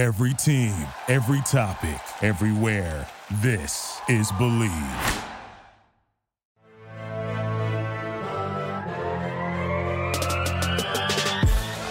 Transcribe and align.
Every 0.00 0.32
team, 0.32 0.72
every 1.08 1.42
topic, 1.42 2.00
everywhere. 2.22 3.06
This 3.42 4.00
is 4.08 4.32
Bleav. 4.32 4.72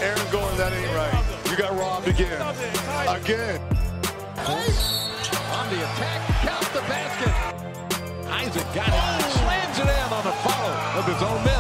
Aaron 0.02 0.32
Gordon, 0.32 0.58
that 0.58 0.74
ain't 0.74 0.96
right. 0.96 1.52
You 1.52 1.56
got 1.56 1.78
robbed 1.78 2.08
again. 2.08 2.42
Again. 3.16 3.62
On 5.52 5.70
the 5.70 5.78
attack, 5.78 6.20
counts 6.42 6.70
the 6.70 6.82
basket. 6.90 7.34
Isaac 8.28 8.66
got 8.74 8.88
it, 8.88 9.32
slams 9.34 9.78
it 9.78 9.84
in 9.84 10.14
on 10.14 10.24
the 10.24 10.34
follow 10.42 10.74
of 10.98 11.06
his 11.06 11.22
own 11.22 11.44
miss. 11.44 11.59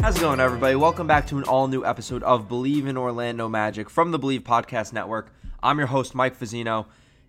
How's 0.00 0.16
it 0.16 0.20
going, 0.20 0.38
everybody? 0.38 0.76
Welcome 0.76 1.08
back 1.08 1.26
to 1.26 1.38
an 1.38 1.44
all 1.44 1.66
new 1.66 1.84
episode 1.84 2.22
of 2.22 2.48
Bleav 2.48 2.86
in 2.86 2.96
Orlando 2.96 3.48
Magic 3.48 3.90
from 3.90 4.12
the 4.12 4.18
Bleav 4.18 4.42
Podcast 4.42 4.92
Network. 4.92 5.34
I'm 5.60 5.76
your 5.76 5.88
host, 5.88 6.14
Mike 6.14 6.38
Fazzino. 6.38 6.86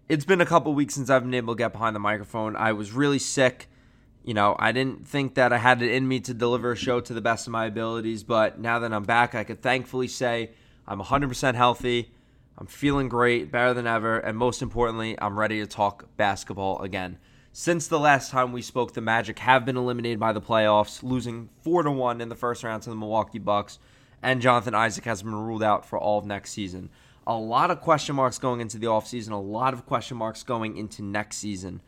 It's 0.07 0.23
been 0.23 0.39
a 0.39 0.45
couple 0.45 0.73
weeks 0.75 0.93
since 0.93 1.09
I've 1.09 1.23
been 1.23 1.33
able 1.33 1.55
to 1.55 1.57
get 1.57 1.73
behind 1.73 1.95
the 1.95 1.99
microphone. 1.99 2.55
I 2.55 2.73
was 2.73 2.91
really 2.91 3.17
sick. 3.17 3.67
You 4.23 4.35
know, 4.35 4.55
I 4.59 4.71
didn't 4.71 5.07
think 5.07 5.33
that 5.33 5.51
I 5.51 5.57
had 5.57 5.81
it 5.81 5.91
in 5.91 6.07
me 6.07 6.19
to 6.21 6.33
deliver 6.33 6.71
a 6.71 6.75
show 6.75 7.01
to 7.01 7.13
the 7.13 7.21
best 7.21 7.47
of 7.47 7.51
my 7.51 7.65
abilities, 7.65 8.23
but 8.23 8.59
now 8.59 8.77
that 8.79 8.93
I'm 8.93 9.03
back, 9.03 9.33
I 9.33 9.43
could 9.43 9.63
thankfully 9.63 10.07
say 10.07 10.51
I'm 10.87 11.01
100% 11.01 11.55
healthy. 11.55 12.11
I'm 12.55 12.67
feeling 12.67 13.09
great, 13.09 13.51
better 13.51 13.73
than 13.73 13.87
ever, 13.87 14.19
and 14.19 14.37
most 14.37 14.61
importantly, 14.61 15.17
I'm 15.19 15.39
ready 15.39 15.59
to 15.59 15.65
talk 15.65 16.05
basketball 16.17 16.81
again. 16.83 17.17
Since 17.51 17.87
the 17.87 17.99
last 17.99 18.29
time 18.29 18.51
we 18.51 18.61
spoke, 18.61 18.93
the 18.93 19.01
Magic 19.01 19.39
have 19.39 19.65
been 19.65 19.75
eliminated 19.75 20.19
by 20.19 20.33
the 20.33 20.41
playoffs, 20.41 21.01
losing 21.01 21.49
4 21.63 21.83
to 21.83 21.91
1 21.91 22.21
in 22.21 22.29
the 22.29 22.35
first 22.35 22.63
round 22.63 22.83
to 22.83 22.91
the 22.91 22.95
Milwaukee 22.95 23.39
Bucks, 23.39 23.79
and 24.21 24.41
Jonathan 24.41 24.75
Isaac 24.75 25.05
has 25.05 25.23
been 25.23 25.33
ruled 25.33 25.63
out 25.63 25.83
for 25.83 25.97
all 25.97 26.19
of 26.19 26.25
next 26.25 26.51
season. 26.51 26.89
A 27.25 27.35
lot 27.35 27.71
of 27.71 27.81
question 27.81 28.15
marks 28.15 28.37
going 28.37 28.61
into 28.61 28.77
the 28.77 28.85
offseason, 28.85 29.31
a 29.31 29.35
lot 29.35 29.73
of 29.73 29.87
question 29.87 30.15
marks 30.15 30.43
going 30.43 30.77
into 30.77 31.01
next 31.01 31.37
season. 31.37 31.81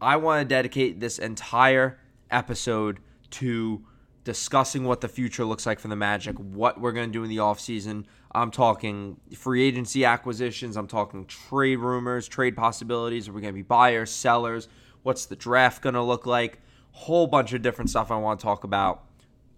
I 0.00 0.16
want 0.16 0.40
to 0.40 0.54
dedicate 0.54 1.00
this 1.00 1.18
entire 1.18 1.98
episode 2.30 3.00
to 3.30 3.84
discussing 4.22 4.84
what 4.84 5.00
the 5.00 5.08
future 5.08 5.44
looks 5.44 5.66
like 5.66 5.80
for 5.80 5.88
the 5.88 5.96
Magic, 5.96 6.36
what 6.36 6.80
we're 6.80 6.92
going 6.92 7.08
to 7.08 7.12
do 7.12 7.24
in 7.24 7.28
the 7.28 7.38
offseason. 7.38 8.04
I'm 8.32 8.52
talking 8.52 9.18
free 9.36 9.64
agency 9.64 10.04
acquisitions, 10.04 10.76
I'm 10.76 10.86
talking 10.86 11.26
trade 11.26 11.76
rumors, 11.76 12.28
trade 12.28 12.56
possibilities. 12.56 13.28
Are 13.28 13.32
we 13.32 13.40
going 13.40 13.52
to 13.52 13.58
be 13.58 13.62
buyers, 13.62 14.10
sellers? 14.10 14.68
What's 15.02 15.26
the 15.26 15.36
draft 15.36 15.82
going 15.82 15.94
to 15.94 16.02
look 16.02 16.26
like? 16.26 16.60
Whole 16.92 17.26
bunch 17.26 17.52
of 17.52 17.62
different 17.62 17.90
stuff 17.90 18.10
I 18.10 18.16
want 18.16 18.40
to 18.40 18.44
talk 18.44 18.64
about, 18.64 19.04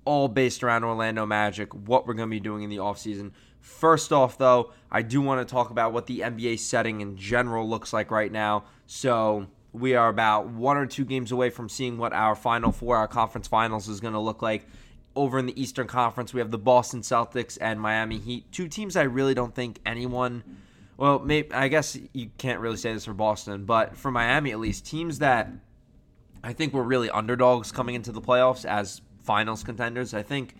all 0.05 0.29
based 0.29 0.63
around 0.63 0.85
Orlando 0.85 1.27
Magic, 1.27 1.75
what 1.75 2.07
we're 2.07 2.15
going 2.15 2.29
to 2.29 2.35
be 2.35 2.41
doing 2.41 2.63
in 2.63 2.71
the 2.71 2.77
offseason. 2.77 3.33
First 3.61 4.13
off, 4.13 4.39
though, 4.39 4.73
I 4.91 5.03
do 5.03 5.21
want 5.21 5.47
to 5.47 5.53
talk 5.53 5.71
about 5.71 5.93
what 5.93 6.07
the 6.07 6.21
NBA 6.21 6.59
setting 6.59 7.01
in 7.01 7.17
general 7.17 7.69
looks 7.69 7.93
like 7.93 8.11
right 8.11 8.31
now. 8.31 8.65
So, 8.87 9.47
we 9.75 9.97
are 9.97 10.09
about 10.09 10.47
one 10.47 10.77
or 10.77 10.87
two 10.87 11.05
games 11.05 11.33
away 11.33 11.51
from 11.51 11.69
seeing 11.69 11.99
what 11.99 12.13
our 12.13 12.37
final 12.37 12.71
four, 12.71 12.97
our 12.97 13.09
conference 13.09 13.49
finals, 13.49 13.89
is 13.89 14.01
going 14.01 14.15
to 14.15 14.21
look 14.21 14.41
like. 14.41 14.67
Over 15.17 15.39
in 15.39 15.47
the 15.47 15.61
Eastern 15.61 15.87
Conference, 15.87 16.33
we 16.33 16.41
have 16.41 16.51
the 16.51 16.59
Boston 16.59 17.01
Celtics 17.01 17.59
and 17.61 17.81
Miami 17.81 18.19
Heat, 18.19 18.51
two 18.53 18.69
teams 18.69 18.97
I 18.97 19.03
really 19.03 19.35
don't 19.35 19.55
think 19.55 19.81
anyone. 19.85 20.43
Well, 20.97 21.19
maybe 21.19 21.53
I 21.53 21.69
guess 21.69 21.99
you 22.13 22.31
can't 22.39 22.61
really 22.61 22.77
say 22.77 22.93
this 22.93 23.05
for 23.05 23.15
Boston, 23.15 23.65
but 23.65 23.97
for 23.97 24.11
Miami 24.11 24.53
at 24.53 24.61
least, 24.61 24.87
teams 24.87 25.19
that 25.19 25.51
I 26.43 26.53
think 26.53 26.73
were 26.73 26.85
really 26.85 27.11
underdogs 27.11 27.73
coming 27.73 27.95
into 27.95 28.13
the 28.13 28.21
playoffs 28.21 28.65
as 28.65 29.01
finals 29.23 29.65
contenders. 29.65 30.15
I 30.15 30.23
think, 30.23 30.55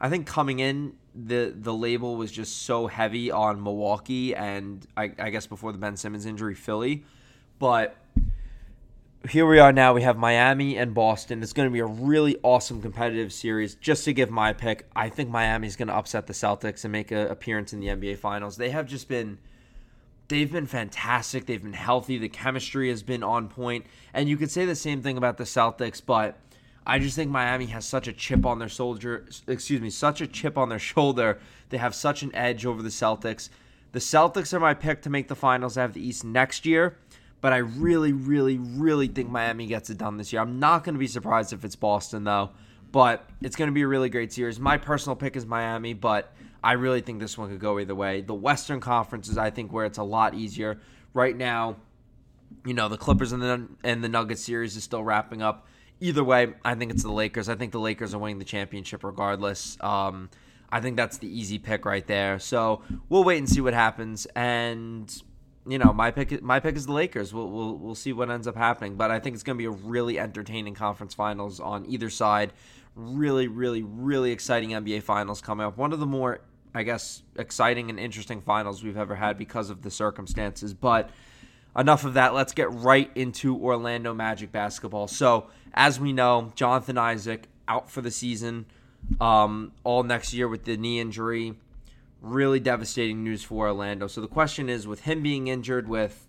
I 0.00 0.08
think 0.08 0.26
coming 0.26 0.60
in, 0.60 0.94
the 1.14 1.52
the 1.54 1.74
label 1.74 2.16
was 2.16 2.32
just 2.32 2.62
so 2.62 2.86
heavy 2.86 3.30
on 3.30 3.62
Milwaukee 3.62 4.34
and 4.34 4.86
I, 4.96 5.12
I 5.18 5.28
guess 5.28 5.46
before 5.46 5.72
the 5.72 5.78
Ben 5.78 5.96
Simmons 5.96 6.24
injury, 6.24 6.54
Philly, 6.54 7.04
but 7.58 7.96
here 9.28 9.46
we 9.46 9.58
are 9.58 9.72
now. 9.72 9.94
We 9.94 10.02
have 10.02 10.16
Miami 10.16 10.76
and 10.76 10.94
Boston. 10.94 11.42
It's 11.42 11.52
going 11.52 11.68
to 11.68 11.72
be 11.72 11.78
a 11.78 11.86
really 11.86 12.36
awesome 12.42 12.82
competitive 12.82 13.32
series. 13.32 13.76
Just 13.76 14.04
to 14.06 14.12
give 14.12 14.30
my 14.30 14.52
pick, 14.52 14.88
I 14.96 15.10
think 15.10 15.30
Miami 15.30 15.68
is 15.68 15.76
going 15.76 15.88
to 15.88 15.94
upset 15.94 16.26
the 16.26 16.32
Celtics 16.32 16.84
and 16.84 16.90
make 16.90 17.10
an 17.12 17.28
appearance 17.28 17.72
in 17.72 17.80
the 17.80 17.88
NBA 17.88 18.18
Finals. 18.18 18.56
They 18.56 18.70
have 18.70 18.86
just 18.86 19.08
been 19.08 19.38
they've 20.32 20.50
been 20.50 20.66
fantastic. 20.66 21.44
They've 21.44 21.62
been 21.62 21.74
healthy. 21.74 22.16
The 22.16 22.28
chemistry 22.28 22.88
has 22.88 23.02
been 23.02 23.22
on 23.22 23.48
point. 23.48 23.84
And 24.14 24.30
you 24.30 24.38
could 24.38 24.50
say 24.50 24.64
the 24.64 24.74
same 24.74 25.02
thing 25.02 25.18
about 25.18 25.36
the 25.36 25.44
Celtics, 25.44 26.00
but 26.04 26.38
I 26.86 26.98
just 26.98 27.16
think 27.16 27.30
Miami 27.30 27.66
has 27.66 27.84
such 27.84 28.08
a 28.08 28.14
chip 28.14 28.46
on 28.46 28.58
their 28.58 28.70
soldier, 28.70 29.26
excuse 29.46 29.82
me, 29.82 29.90
such 29.90 30.22
a 30.22 30.26
chip 30.26 30.56
on 30.56 30.70
their 30.70 30.78
shoulder. 30.92 31.38
They 31.68 31.76
have 31.76 31.94
such 31.94 32.22
an 32.22 32.34
edge 32.34 32.64
over 32.64 32.82
the 32.82 32.88
Celtics. 32.88 33.50
The 33.92 33.98
Celtics 33.98 34.54
are 34.54 34.60
my 34.60 34.72
pick 34.72 35.02
to 35.02 35.10
make 35.10 35.28
the 35.28 35.34
finals 35.34 35.76
out 35.76 35.90
of 35.90 35.94
the 35.94 36.06
East 36.06 36.24
next 36.24 36.64
year 36.64 36.96
but 37.42 37.52
I 37.52 37.56
really, 37.56 38.12
really, 38.12 38.56
really 38.56 39.08
think 39.08 39.28
Miami 39.28 39.66
gets 39.66 39.90
it 39.90 39.98
done 39.98 40.16
this 40.16 40.32
year. 40.32 40.40
I'm 40.40 40.60
not 40.60 40.84
going 40.84 40.94
to 40.94 41.00
be 41.00 41.08
surprised 41.08 41.52
if 41.52 41.64
it's 41.64 41.74
Boston, 41.74 42.22
though, 42.22 42.50
but 42.92 43.28
it's 43.40 43.56
going 43.56 43.68
to 43.68 43.74
be 43.74 43.82
a 43.82 43.88
really 43.88 44.10
great 44.10 44.32
series. 44.32 44.60
My 44.60 44.76
personal 44.76 45.16
pick 45.16 45.34
is 45.34 45.46
Miami, 45.46 45.94
but 45.94 46.32
I 46.62 46.72
really 46.72 47.00
think 47.00 47.20
this 47.20 47.36
one 47.36 47.48
could 47.48 47.58
go 47.58 47.78
either 47.80 47.94
way. 47.94 48.20
The 48.20 48.34
Western 48.34 48.80
Conference 48.80 49.28
is, 49.28 49.38
I 49.38 49.50
think, 49.50 49.72
where 49.72 49.86
it's 49.86 49.98
a 49.98 50.02
lot 50.04 50.34
easier. 50.34 50.78
Right 51.14 51.36
now, 51.36 51.76
you 52.64 52.74
know, 52.74 52.88
the 52.88 52.98
Clippers 52.98 53.32
and 53.32 53.42
the, 53.42 53.66
and 53.82 54.04
the 54.04 54.08
Nuggets 54.08 54.44
series 54.44 54.76
is 54.76 54.84
still 54.84 55.02
wrapping 55.02 55.42
up. 55.42 55.66
Either 56.00 56.22
way, 56.22 56.52
I 56.64 56.74
think 56.74 56.92
it's 56.92 57.02
the 57.02 57.12
Lakers. 57.12 57.48
I 57.48 57.54
think 57.54 57.72
the 57.72 57.80
Lakers 57.80 58.14
are 58.14 58.18
winning 58.18 58.38
the 58.38 58.44
championship 58.44 59.04
regardless. 59.04 59.76
Um, 59.80 60.30
I 60.70 60.80
think 60.80 60.96
that's 60.96 61.18
the 61.18 61.28
easy 61.28 61.58
pick 61.58 61.84
right 61.84 62.06
there. 62.06 62.38
So 62.38 62.82
we'll 63.08 63.24
wait 63.24 63.38
and 63.38 63.48
see 63.48 63.60
what 63.60 63.74
happens. 63.74 64.26
And 64.34 65.22
you 65.66 65.78
know, 65.78 65.92
my 65.92 66.10
pick 66.10 66.42
my 66.42 66.58
pick 66.58 66.76
is 66.76 66.86
the 66.86 66.92
Lakers. 66.92 67.32
We'll 67.32 67.48
we'll 67.48 67.76
we'll 67.76 67.94
see 67.94 68.12
what 68.12 68.30
ends 68.30 68.48
up 68.48 68.56
happening, 68.56 68.96
but 68.96 69.10
I 69.10 69.20
think 69.20 69.34
it's 69.34 69.44
going 69.44 69.56
to 69.56 69.58
be 69.58 69.66
a 69.66 69.70
really 69.70 70.18
entertaining 70.18 70.74
conference 70.74 71.14
finals 71.14 71.60
on 71.60 71.86
either 71.86 72.10
side. 72.10 72.52
Really, 72.94 73.48
really, 73.48 73.82
really 73.82 74.32
exciting 74.32 74.70
NBA 74.70 75.02
finals 75.02 75.40
coming 75.40 75.66
up. 75.66 75.76
One 75.76 75.92
of 75.92 76.00
the 76.00 76.06
more, 76.06 76.40
I 76.74 76.82
guess, 76.82 77.22
exciting 77.36 77.90
and 77.90 77.98
interesting 77.98 78.40
finals 78.40 78.84
we've 78.84 78.96
ever 78.96 79.14
had 79.14 79.38
because 79.38 79.70
of 79.70 79.82
the 79.82 79.90
circumstances. 79.90 80.74
But 80.74 81.10
enough 81.76 82.04
of 82.04 82.14
that. 82.14 82.34
Let's 82.34 82.52
get 82.52 82.70
right 82.70 83.10
into 83.14 83.56
Orlando 83.56 84.12
Magic 84.12 84.52
basketball. 84.52 85.08
So, 85.08 85.48
as 85.74 85.98
we 85.98 86.12
know, 86.12 86.52
Jonathan 86.54 86.98
Isaac 86.98 87.48
out 87.66 87.90
for 87.90 88.02
the 88.02 88.10
season, 88.10 88.66
um, 89.20 89.72
all 89.84 90.02
next 90.02 90.34
year 90.34 90.48
with 90.48 90.64
the 90.64 90.76
knee 90.76 91.00
injury 91.00 91.54
really 92.22 92.60
devastating 92.60 93.24
news 93.24 93.42
for 93.42 93.66
Orlando. 93.66 94.06
So 94.06 94.20
the 94.20 94.28
question 94.28 94.68
is, 94.68 94.86
with 94.86 95.00
him 95.00 95.22
being 95.22 95.48
injured, 95.48 95.88
with 95.88 96.26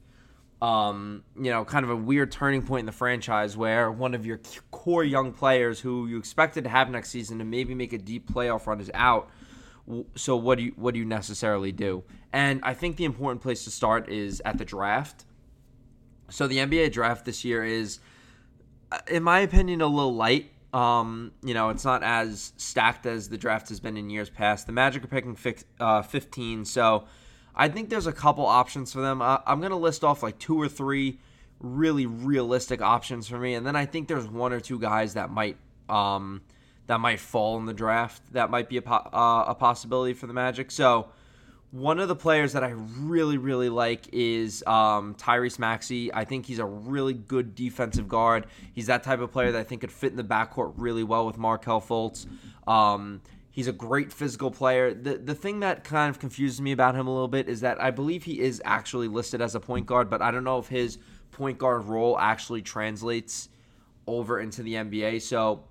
um, 0.63 1.25
you 1.35 1.51
know, 1.51 1.66
kind 1.66 1.84
of 1.84 1.91
a 1.91 1.96
weird 1.96 2.31
turning 2.31 2.62
point 2.62 2.79
in 2.79 2.85
the 2.85 2.94
franchise 2.94 3.57
where 3.57 3.91
one 3.91 4.13
of 4.13 4.25
your 4.25 4.40
core 4.72 5.03
young 5.03 5.34
players 5.34 5.81
who 5.81 6.07
you 6.07 6.18
expected 6.18 6.63
to 6.63 6.69
have 6.69 6.90
next 6.90 7.09
season 7.09 7.41
and 7.41 7.51
maybe 7.51 7.75
make 7.75 7.91
a 7.91 7.97
deep 7.97 8.31
playoff 8.31 8.66
run 8.66 8.79
is 8.79 8.90
out. 8.94 9.29
So 10.16 10.38
what 10.38 10.57
do 10.57 10.63
you 10.63 10.73
what 10.78 10.94
do 10.94 11.02
you 11.02 11.06
necessarily 11.06 11.73
do? 11.73 12.06
And 12.31 12.62
I 12.63 12.73
think 12.75 12.96
the 12.96 13.03
important 13.03 13.41
place 13.41 13.66
to 13.66 13.72
start 13.72 14.07
is 14.07 14.41
at 14.46 14.57
the 14.57 14.63
draft. 14.63 15.25
So 16.29 16.47
the 16.47 16.59
NBA 16.59 16.94
draft 16.94 17.25
this 17.25 17.44
year 17.44 17.66
is, 17.66 18.00
uh, 18.90 19.00
in 19.07 19.22
my 19.22 19.41
opinion, 19.41 19.81
a 19.81 19.88
little 19.88 20.16
light. 20.16 20.50
Um, 20.72 21.34
you 21.44 21.53
know, 21.53 21.72
it's 21.72 21.84
not 21.84 22.03
as 22.03 22.53
stacked 22.56 23.06
as 23.06 23.28
the 23.28 23.38
draft 23.38 23.68
has 23.68 23.81
been 23.81 23.97
in 23.97 24.09
years 24.09 24.29
past. 24.29 24.66
The 24.66 24.72
Magic 24.72 25.03
are 25.03 25.07
picking 25.07 25.38
uh, 25.81 26.02
15, 26.03 26.63
so 26.63 27.03
I 27.56 27.69
think 27.69 27.90
there's 27.90 28.08
a 28.08 28.14
couple 28.14 28.46
options 28.46 28.91
for 28.91 29.02
them. 29.02 29.22
Uh, 29.22 29.40
I'm 29.46 29.59
going 29.59 29.72
to 29.72 29.78
list 29.78 30.03
off 30.03 30.24
like 30.24 30.40
two 30.40 30.59
or 30.59 30.68
three 30.68 31.19
really 31.59 32.06
realistic 32.06 32.81
options 32.81 33.28
for 33.28 33.38
me, 33.38 33.53
and 33.53 33.66
then 33.66 33.75
I 33.75 33.86
think 33.86 34.08
there's 34.08 34.28
one 34.28 34.53
or 34.53 34.59
two 34.59 34.80
guys 34.80 35.14
that 35.14 35.30
might 35.30 35.58
um, 35.90 36.41
that 36.88 37.00
might 37.00 37.19
fall 37.19 37.58
in 37.58 37.66
the 37.66 37.74
draft 37.74 38.22
that 38.34 38.50
might 38.50 38.69
be 38.69 38.78
a, 38.78 38.81
po- 38.81 39.09
uh, 39.14 39.46
a 39.47 39.56
possibility 39.56 40.14
for 40.14 40.28
the 40.28 40.34
Magic. 40.34 40.72
So 40.72 41.09
one 41.72 42.00
of 42.00 42.08
the 42.08 42.16
players 42.16 42.53
that 42.53 42.64
I 42.64 42.69
really, 43.00 43.38
really 43.38 43.70
like 43.70 44.08
is 44.14 44.64
um, 44.67 45.16
Tyrese 45.16 45.58
Maxey. 45.58 46.14
I 46.14 46.23
think 46.23 46.46
he's 46.46 46.59
a 46.59 46.66
really 46.66 47.16
good 47.16 47.55
defensive 47.55 48.08
guard. 48.08 48.46
He's 48.73 48.85
that 48.88 49.02
type 49.02 49.20
of 49.22 49.32
player 49.32 49.52
that 49.52 49.59
I 49.59 49.64
think 49.64 49.82
could 49.82 49.91
fit 49.91 50.11
in 50.11 50.17
the 50.17 50.23
backcourt 50.23 50.73
really 50.78 51.03
well 51.03 51.26
with 51.26 51.38
Markelle 51.38 51.82
Fultz. 51.82 52.28
Um, 52.67 53.22
he's 53.53 53.67
a 53.67 53.72
great 53.72 54.11
physical 54.11 54.52
player. 54.52 54.94
The 54.94 55.17
the 55.17 55.35
thing 55.35 55.61
that 55.61 55.85
kind 55.85 56.09
of 56.09 56.20
confuses 56.20 56.59
me 56.59 56.73
about 56.73 56.96
him 56.96 57.08
a 57.08 57.14
little 57.14 57.29
bit 57.29 57.47
is 57.47 57.61
that 57.61 57.82
I 57.82 57.91
believe 57.91 58.23
he 58.23 58.41
is 58.41 58.61
actually 58.66 59.08
listed 59.08 59.41
as 59.41 59.55
a 59.55 59.59
point 59.61 59.85
guard, 59.85 60.09
but 60.09 60.22
I 60.22 60.32
don't 60.32 60.44
know 60.44 60.58
if 60.58 60.67
his 60.67 60.97
point 61.32 61.58
guard 61.58 61.85
role 61.85 62.17
actually 62.20 62.64
translates 62.64 63.47
over 64.08 64.40
into 64.40 64.64
the 64.64 64.73
NBA. 64.73 65.22
So 65.22 65.64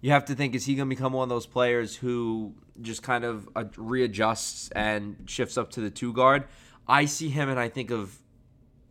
you 0.00 0.10
have 0.10 0.26
to 0.26 0.34
think 0.34 0.54
is 0.54 0.66
he 0.66 0.74
going 0.74 0.90
to 0.90 0.94
become 0.94 1.12
one 1.12 1.22
of 1.22 1.28
those 1.28 1.46
players 1.46 1.96
who 1.96 2.54
just 2.82 3.02
kind 3.02 3.24
of 3.24 3.48
readjusts 3.76 4.70
and 4.72 5.16
shifts 5.26 5.56
up 5.56 5.70
to 5.70 5.80
the 5.80 5.90
two 5.90 6.12
guard? 6.12 6.44
I 6.86 7.04
see 7.04 7.28
him 7.28 7.48
and 7.48 7.58
I 7.58 7.68
think 7.68 7.90
of, 7.90 8.18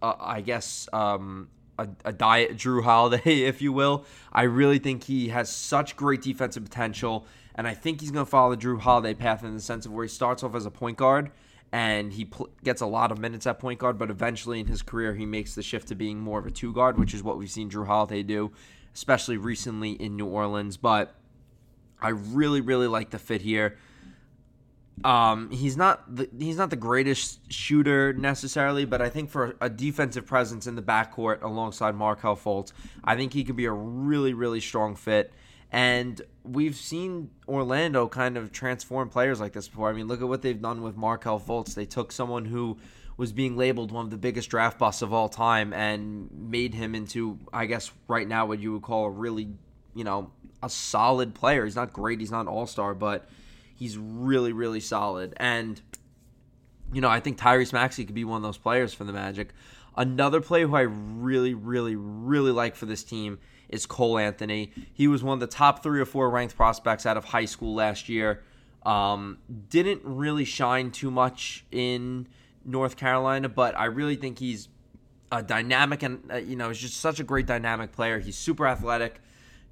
uh, 0.01 0.13
I 0.19 0.41
guess, 0.41 0.87
um, 0.93 1.49
a, 1.79 1.87
a, 2.05 2.13
diet 2.13 2.57
Jrue 2.57 2.83
Holiday, 2.83 3.41
if 3.43 3.61
you 3.61 3.73
will. 3.73 4.05
I 4.31 4.43
really 4.43 4.79
think 4.79 5.03
he 5.03 5.29
has 5.29 5.53
such 5.53 5.95
great 5.95 6.21
defensive 6.21 6.63
potential, 6.63 7.25
and 7.57 7.67
I 7.67 7.73
think 7.73 8.01
he's 8.01 8.11
going 8.11 8.25
to 8.25 8.29
follow 8.29 8.55
the 8.55 8.61
Jrue 8.61 8.79
Holiday 8.79 9.15
path 9.15 9.43
in 9.43 9.53
the 9.53 9.61
sense 9.61 9.85
of 9.85 9.91
where 9.91 10.05
he 10.05 10.09
starts 10.09 10.43
off 10.43 10.55
as 10.55 10.65
a 10.65 10.71
point 10.71 10.97
guard 10.97 11.31
and 11.71 12.13
he 12.13 12.25
pl- 12.25 12.49
gets 12.63 12.81
a 12.81 12.85
lot 12.85 13.11
of 13.11 13.17
minutes 13.17 13.45
at 13.47 13.59
point 13.59 13.79
guard, 13.79 13.97
but 13.97 14.09
eventually 14.09 14.59
in 14.59 14.67
his 14.67 14.81
career, 14.81 15.15
he 15.15 15.25
makes 15.25 15.55
the 15.55 15.63
shift 15.63 15.87
to 15.89 15.95
being 15.95 16.19
more 16.19 16.39
of 16.39 16.45
a 16.45 16.51
two 16.51 16.71
guard, 16.71 16.97
which 16.97 17.13
is 17.13 17.23
what 17.23 17.37
we've 17.37 17.51
seen 17.51 17.69
Jrue 17.69 17.87
Holiday 17.87 18.23
do, 18.23 18.51
especially 18.93 19.37
recently 19.37 19.91
in 19.91 20.15
New 20.15 20.27
Orleans. 20.27 20.77
But 20.77 21.15
I 22.01 22.09
really, 22.09 22.61
really 22.61 22.87
like 22.87 23.09
the 23.09 23.19
fit 23.19 23.41
here. 23.41 23.77
Um, 25.03 25.51
he's 25.51 25.77
not 25.77 26.15
the, 26.15 26.27
he's 26.39 26.57
not 26.57 26.69
the 26.69 26.75
greatest 26.75 27.51
shooter 27.51 28.13
necessarily, 28.13 28.85
but 28.85 29.01
I 29.01 29.09
think 29.09 29.29
for 29.29 29.55
a 29.61 29.69
defensive 29.69 30.25
presence 30.25 30.65
in 30.65 30.75
the 30.75 30.81
backcourt 30.81 31.43
alongside 31.43 31.95
Markelle 31.95 32.35
Fultz, 32.35 32.71
I 33.03 33.15
think 33.15 33.33
he 33.33 33.43
could 33.43 33.55
be 33.55 33.65
a 33.65 33.71
really, 33.71 34.33
really 34.33 34.59
strong 34.59 34.95
fit. 34.95 35.33
And 35.71 36.21
we've 36.43 36.75
seen 36.75 37.29
Orlando 37.47 38.07
kind 38.07 38.37
of 38.37 38.51
transform 38.51 39.09
players 39.09 39.39
like 39.39 39.53
this 39.53 39.67
before. 39.67 39.89
I 39.89 39.93
mean, 39.93 40.07
look 40.07 40.21
at 40.21 40.27
what 40.27 40.41
they've 40.41 40.61
done 40.61 40.81
with 40.81 40.95
Markelle 40.95 41.39
Fultz. 41.39 41.73
They 41.75 41.85
took 41.85 42.11
someone 42.11 42.45
who 42.45 42.77
was 43.17 43.33
being 43.33 43.57
labeled 43.57 43.91
one 43.91 44.05
of 44.05 44.11
the 44.11 44.17
biggest 44.17 44.49
draft 44.49 44.77
busts 44.77 45.01
of 45.01 45.11
all 45.11 45.27
time 45.27 45.73
and 45.73 46.29
made 46.31 46.73
him 46.73 46.95
into, 46.95 47.39
I 47.51 47.65
guess, 47.65 47.91
right 48.07 48.27
now 48.27 48.45
what 48.45 48.59
you 48.59 48.73
would 48.73 48.83
call 48.83 49.05
a 49.05 49.09
really, 49.09 49.49
you 49.93 50.03
know, 50.03 50.31
a 50.63 50.69
solid 50.69 51.33
player. 51.33 51.65
He's 51.65 51.75
not 51.75 51.91
great. 51.91 52.19
He's 52.19 52.31
not 52.31 52.41
an 52.41 52.47
all 52.47 52.67
star, 52.67 52.93
but 52.93 53.27
he's 53.75 53.97
really, 53.97 54.53
really 54.53 54.79
solid. 54.79 55.33
And, 55.37 55.81
you 56.93 57.01
know, 57.01 57.09
I 57.09 57.19
think 57.19 57.37
Tyrese 57.37 57.73
Maxey 57.73 58.05
could 58.05 58.15
be 58.15 58.23
one 58.23 58.37
of 58.37 58.43
those 58.43 58.57
players 58.57 58.93
for 58.93 59.03
the 59.03 59.13
Magic. 59.13 59.49
Another 59.97 60.39
player 60.39 60.67
who 60.67 60.75
I 60.75 60.81
really, 60.81 61.55
really, 61.55 61.95
really 61.95 62.51
like 62.51 62.75
for 62.75 62.85
this 62.85 63.03
team 63.03 63.39
is 63.69 63.85
Cole 63.85 64.17
Anthony. 64.17 64.71
He 64.93 65.07
was 65.07 65.23
one 65.23 65.33
of 65.33 65.39
the 65.39 65.47
top 65.47 65.83
three 65.83 65.99
or 65.99 66.05
four 66.05 66.29
ranked 66.29 66.55
prospects 66.55 67.05
out 67.05 67.17
of 67.17 67.25
high 67.25 67.45
school 67.45 67.75
last 67.75 68.09
year. 68.09 68.43
Um, 68.85 69.39
didn't 69.69 70.01
really 70.03 70.45
shine 70.45 70.91
too 70.91 71.11
much 71.11 71.65
in 71.71 72.27
North 72.63 72.95
Carolina, 72.95 73.49
but 73.49 73.77
I 73.77 73.85
really 73.85 74.15
think 74.15 74.39
he's 74.39 74.69
a 75.31 75.43
dynamic 75.43 76.03
and 76.03 76.21
uh, 76.31 76.37
you 76.37 76.55
know 76.55 76.69
he's 76.69 76.79
just 76.79 76.97
such 76.97 77.19
a 77.19 77.23
great 77.23 77.45
dynamic 77.45 77.91
player. 77.91 78.19
He's 78.19 78.37
super 78.37 78.65
athletic. 78.65 79.21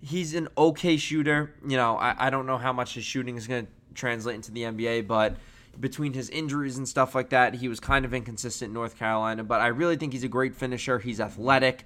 He's 0.02 0.36
an 0.36 0.50
okay 0.58 0.98
shooter. 0.98 1.54
You 1.66 1.78
know 1.78 1.98
I, 1.98 2.28
I 2.28 2.30
don't 2.30 2.46
know 2.46 2.58
how 2.58 2.74
much 2.74 2.96
his 2.96 3.06
shooting 3.06 3.38
is 3.38 3.48
going 3.48 3.66
to 3.66 3.72
translate 3.94 4.36
into 4.36 4.52
the 4.52 4.64
NBA, 4.64 5.08
but 5.08 5.38
between 5.80 6.14
his 6.14 6.30
injuries 6.30 6.78
and 6.78 6.88
stuff 6.88 7.16
like 7.16 7.30
that, 7.30 7.56
he 7.56 7.68
was 7.68 7.80
kind 7.80 8.06
of 8.06 8.14
inconsistent 8.14 8.70
in 8.70 8.74
North 8.74 8.98
Carolina. 8.98 9.44
But 9.44 9.62
I 9.62 9.68
really 9.68 9.96
think 9.98 10.14
he's 10.14 10.24
a 10.24 10.30
great 10.30 10.56
finisher. 10.56 11.00
He's 11.00 11.20
athletic 11.20 11.86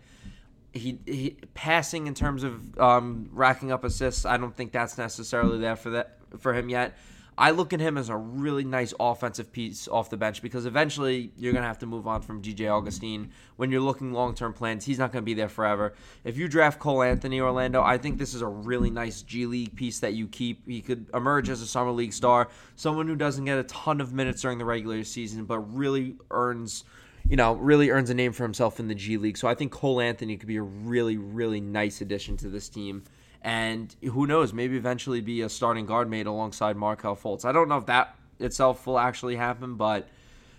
he, 0.74 1.00
he 1.06 1.38
passing 1.54 2.08
in 2.08 2.14
terms 2.14 2.44
of 2.44 2.80
um, 2.80 3.30
racking 3.32 3.72
up 3.72 3.84
assists. 3.84 4.26
I 4.26 4.38
don't 4.38 4.56
think 4.56 4.72
that's 4.72 4.98
necessarily 4.98 5.60
there 5.60 5.76
for 5.76 5.92
that 5.92 6.18
for 6.40 6.54
him 6.54 6.70
yet. 6.70 6.96
I 7.40 7.52
look 7.52 7.72
at 7.72 7.80
him 7.80 7.98
as 7.98 8.10
a 8.10 8.18
really 8.18 8.66
nice 8.66 8.94
offensive 9.00 9.54
piece 9.54 9.88
off 9.88 10.10
the 10.10 10.18
bench 10.18 10.42
because 10.42 10.66
eventually 10.66 11.32
you're 11.38 11.54
going 11.54 11.62
to 11.62 11.68
have 11.70 11.80
to 11.80 11.86
move 11.86 12.06
on 12.06 12.22
from 12.22 12.42
DJ 12.42 12.70
Augustin. 12.70 13.32
When 13.56 13.72
you're 13.72 13.80
looking 13.80 14.12
long 14.12 14.36
term 14.36 14.52
plans, 14.52 14.84
he's 14.84 15.00
not 15.00 15.14
going 15.14 15.24
to 15.24 15.26
be 15.26 15.36
there 15.36 15.48
forever. 15.48 15.94
If 16.26 16.38
you 16.38 16.50
draft 16.50 16.80
Cole 16.80 17.02
Anthony 17.02 17.40
Orlando, 17.40 17.82
I 17.82 17.98
think 17.98 18.18
this 18.18 18.34
is 18.34 18.42
a 18.42 18.48
really 18.48 18.90
nice 18.90 19.22
G 19.22 19.46
League 19.46 19.74
piece 19.74 20.00
that 20.02 20.16
you 20.16 20.28
keep. 20.28 20.68
He 20.68 20.82
could 20.82 21.10
emerge 21.14 21.48
as 21.48 21.62
a 21.62 21.66
Summer 21.66 21.92
League 21.92 22.12
star, 22.12 22.50
someone 22.76 23.08
who 23.08 23.16
doesn't 23.16 23.46
get 23.46 23.58
a 23.58 23.64
ton 23.64 24.02
of 24.02 24.12
minutes 24.12 24.42
during 24.42 24.58
the 24.58 24.66
regular 24.66 25.06
season, 25.06 25.46
but 25.46 25.60
really 25.60 26.18
earns 26.32 26.84
you 27.30 27.36
know, 27.36 27.54
really 27.54 27.92
earns 27.92 28.10
a 28.10 28.14
name 28.16 28.34
for 28.34 28.44
himself 28.44 28.80
in 28.80 28.88
the 28.88 28.96
G 28.96 29.18
League. 29.18 29.38
So 29.38 29.48
I 29.48 29.54
think 29.54 29.72
Cole 29.72 30.02
Anthony 30.02 30.36
could 30.36 30.48
be 30.48 30.58
a 30.58 30.64
really, 30.64 31.18
really 31.18 31.62
nice 31.62 32.02
addition 32.02 32.38
to 32.38 32.50
this 32.50 32.70
team. 32.70 33.04
And 33.42 33.96
who 34.04 34.26
knows, 34.26 34.52
maybe 34.52 34.76
eventually 34.76 35.22
be 35.22 35.42
a 35.42 35.50
starting 35.50 35.86
guard 35.86 36.10
mate 36.10 36.26
alongside 36.26 36.76
Markelle 36.76 37.16
Fultz. 37.16 37.46
I 37.46 37.52
don't 37.52 37.70
know 37.70 37.78
if 37.78 37.86
that 37.86 38.16
itself 38.40 38.86
will 38.88 39.00
actually 39.00 39.36
happen, 39.36 39.76
but 39.76 40.10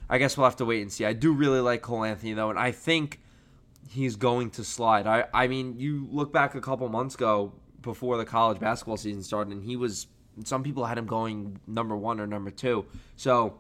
I 0.09 0.19
guess 0.19 0.37
we'll 0.37 0.45
have 0.47 0.57
to 0.57 0.65
wait 0.65 0.81
and 0.81 0.93
see. 0.93 1.05
I 1.05 1.13
do 1.13 1.33
really 1.33 1.61
like 1.61 1.83
Cole 1.83 2.05
Anthony, 2.05 2.35
though, 2.35 2.51
and 2.51 2.59
I 2.59 2.71
think 2.71 3.21
he's 3.91 4.17
going 4.17 4.51
to 4.51 4.65
slide. 4.65 5.07
I, 5.07 5.25
I 5.35 5.49
mean, 5.49 5.77
you 5.77 6.07
look 6.11 6.33
back 6.33 6.55
a 6.55 6.61
couple 6.61 6.89
months 6.89 7.17
ago 7.17 7.53
before 7.83 8.17
the 8.17 8.25
college 8.25 8.61
basketball 8.61 8.97
season 8.97 9.23
started, 9.23 9.53
and 9.53 9.63
he 9.63 9.77
was, 9.77 10.07
some 10.45 10.63
people 10.63 10.85
had 10.85 10.99
him 10.99 11.07
going 11.07 11.59
number 11.67 11.97
one 11.97 12.21
or 12.21 12.27
number 12.27 12.51
two. 12.51 12.87
So, 13.17 13.59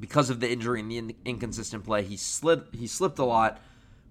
because 0.00 0.30
of 0.30 0.40
the 0.40 0.50
injury 0.50 0.80
and 0.80 0.90
the 0.90 1.16
inconsistent 1.24 1.84
play, 1.84 2.02
he 2.02 2.16
slid 2.16 2.64
he 2.72 2.86
slipped 2.86 3.18
a 3.18 3.24
lot. 3.24 3.60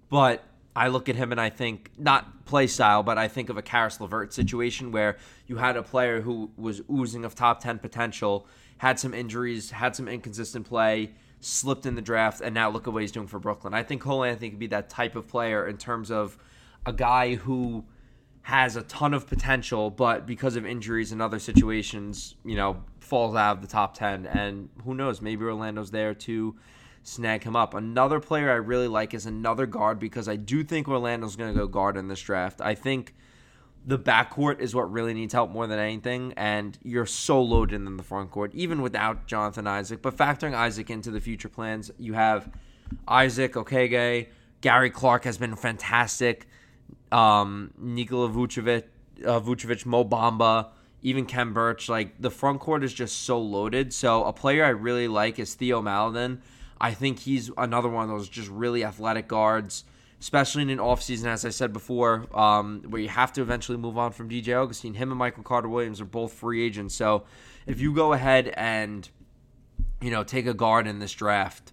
But 0.08 0.44
I 0.74 0.88
look 0.88 1.08
at 1.08 1.16
him 1.16 1.32
and 1.32 1.40
I 1.40 1.50
think 1.50 1.90
not 1.98 2.44
play 2.44 2.66
style, 2.66 3.02
but 3.02 3.18
I 3.18 3.28
think 3.28 3.48
of 3.48 3.56
a 3.56 3.62
Caris 3.62 4.00
LeVert 4.00 4.32
situation 4.32 4.92
where 4.92 5.16
you 5.46 5.56
had 5.56 5.76
a 5.76 5.82
player 5.82 6.20
who 6.20 6.50
was 6.56 6.82
oozing 6.90 7.24
of 7.24 7.34
top 7.34 7.60
ten 7.60 7.78
potential, 7.78 8.46
had 8.78 8.98
some 8.98 9.14
injuries, 9.14 9.70
had 9.70 9.96
some 9.96 10.06
inconsistent 10.06 10.66
play, 10.66 11.12
slipped 11.40 11.86
in 11.86 11.94
the 11.94 12.02
draft, 12.02 12.40
and 12.40 12.54
now 12.54 12.68
look 12.68 12.86
at 12.86 12.92
what 12.92 13.02
he's 13.02 13.12
doing 13.12 13.26
for 13.26 13.38
Brooklyn. 13.38 13.74
I 13.74 13.82
think 13.82 14.02
Cole 14.02 14.24
Anthony 14.24 14.50
could 14.50 14.58
be 14.58 14.66
that 14.68 14.90
type 14.90 15.16
of 15.16 15.28
player 15.28 15.66
in 15.66 15.76
terms 15.78 16.10
of 16.10 16.36
a 16.84 16.92
guy 16.92 17.34
who 17.34 17.84
has 18.42 18.76
a 18.76 18.82
ton 18.82 19.12
of 19.12 19.26
potential, 19.26 19.90
but 19.90 20.24
because 20.24 20.54
of 20.54 20.64
injuries 20.64 21.10
and 21.10 21.20
other 21.20 21.38
situations, 21.40 22.36
you 22.44 22.54
know, 22.54 22.76
falls 23.06 23.34
out 23.34 23.56
of 23.56 23.62
the 23.62 23.68
top 23.68 23.94
10. 23.94 24.26
And 24.26 24.68
who 24.84 24.94
knows, 24.94 25.22
maybe 25.22 25.44
Orlando's 25.44 25.90
there 25.90 26.14
to 26.14 26.56
snag 27.02 27.44
him 27.44 27.56
up. 27.56 27.74
Another 27.74 28.20
player 28.20 28.50
I 28.50 28.56
really 28.56 28.88
like 28.88 29.14
is 29.14 29.26
another 29.26 29.66
guard 29.66 29.98
because 29.98 30.28
I 30.28 30.36
do 30.36 30.64
think 30.64 30.88
Orlando's 30.88 31.36
going 31.36 31.52
to 31.52 31.58
go 31.58 31.66
guard 31.66 31.96
in 31.96 32.08
this 32.08 32.20
draft. 32.20 32.60
I 32.60 32.74
think 32.74 33.14
the 33.86 33.98
backcourt 33.98 34.60
is 34.60 34.74
what 34.74 34.90
really 34.90 35.14
needs 35.14 35.32
help 35.32 35.50
more 35.50 35.68
than 35.68 35.78
anything, 35.78 36.34
and 36.36 36.76
you're 36.82 37.06
so 37.06 37.40
loaded 37.40 37.76
in 37.76 37.96
the 37.96 38.02
front 38.02 38.32
court, 38.32 38.52
even 38.52 38.82
without 38.82 39.28
Jonathan 39.28 39.68
Isaac. 39.68 40.02
But 40.02 40.16
factoring 40.16 40.54
Isaac 40.54 40.90
into 40.90 41.12
the 41.12 41.20
future 41.20 41.48
plans, 41.48 41.92
you 41.96 42.14
have 42.14 42.50
Isaac, 43.06 43.52
Okeke, 43.52 44.26
Gary 44.60 44.90
Clark 44.90 45.22
has 45.22 45.38
been 45.38 45.54
fantastic 45.54 46.48
um, 47.12 47.72
Nikola 47.78 48.28
Vucevic, 48.28 48.84
uh, 49.24 49.40
Vucevic, 49.40 49.86
Mo 49.86 50.04
Bamba, 50.04 50.68
even 51.02 51.26
Khem 51.26 51.52
Birch. 51.52 51.88
Like 51.88 52.20
the 52.20 52.30
front 52.30 52.60
court 52.60 52.84
is 52.84 52.92
just 52.92 53.22
so 53.22 53.38
loaded. 53.38 53.92
So 53.92 54.24
a 54.24 54.32
player 54.32 54.64
I 54.64 54.70
really 54.70 55.08
like 55.08 55.38
is 55.38 55.54
Theo 55.54 55.80
Maledon. 55.82 56.42
I 56.80 56.92
think 56.92 57.20
he's 57.20 57.50
another 57.56 57.88
one 57.88 58.04
of 58.04 58.10
those 58.10 58.28
just 58.28 58.48
really 58.48 58.84
athletic 58.84 59.28
guards, 59.28 59.84
especially 60.20 60.62
in 60.62 60.70
an 60.70 60.78
offseason, 60.78 61.26
as 61.26 61.44
I 61.44 61.50
said 61.50 61.72
before, 61.72 62.26
um, 62.36 62.82
where 62.88 63.00
you 63.00 63.08
have 63.08 63.32
to 63.34 63.42
eventually 63.42 63.78
move 63.78 63.96
on 63.96 64.12
from 64.12 64.28
DJ 64.28 64.60
Augustin. 64.60 64.94
Him 64.94 65.10
and 65.10 65.18
Michael 65.18 65.42
Carter 65.42 65.68
Williams 65.68 66.00
are 66.00 66.06
both 66.06 66.32
free 66.32 66.64
agents. 66.64 66.94
So 66.94 67.24
if 67.66 67.80
you 67.80 67.94
go 67.94 68.12
ahead 68.12 68.48
and, 68.56 69.08
you 70.02 70.10
know, 70.10 70.22
take 70.22 70.46
a 70.46 70.54
guard 70.54 70.86
in 70.86 70.98
this 70.98 71.12
draft, 71.12 71.72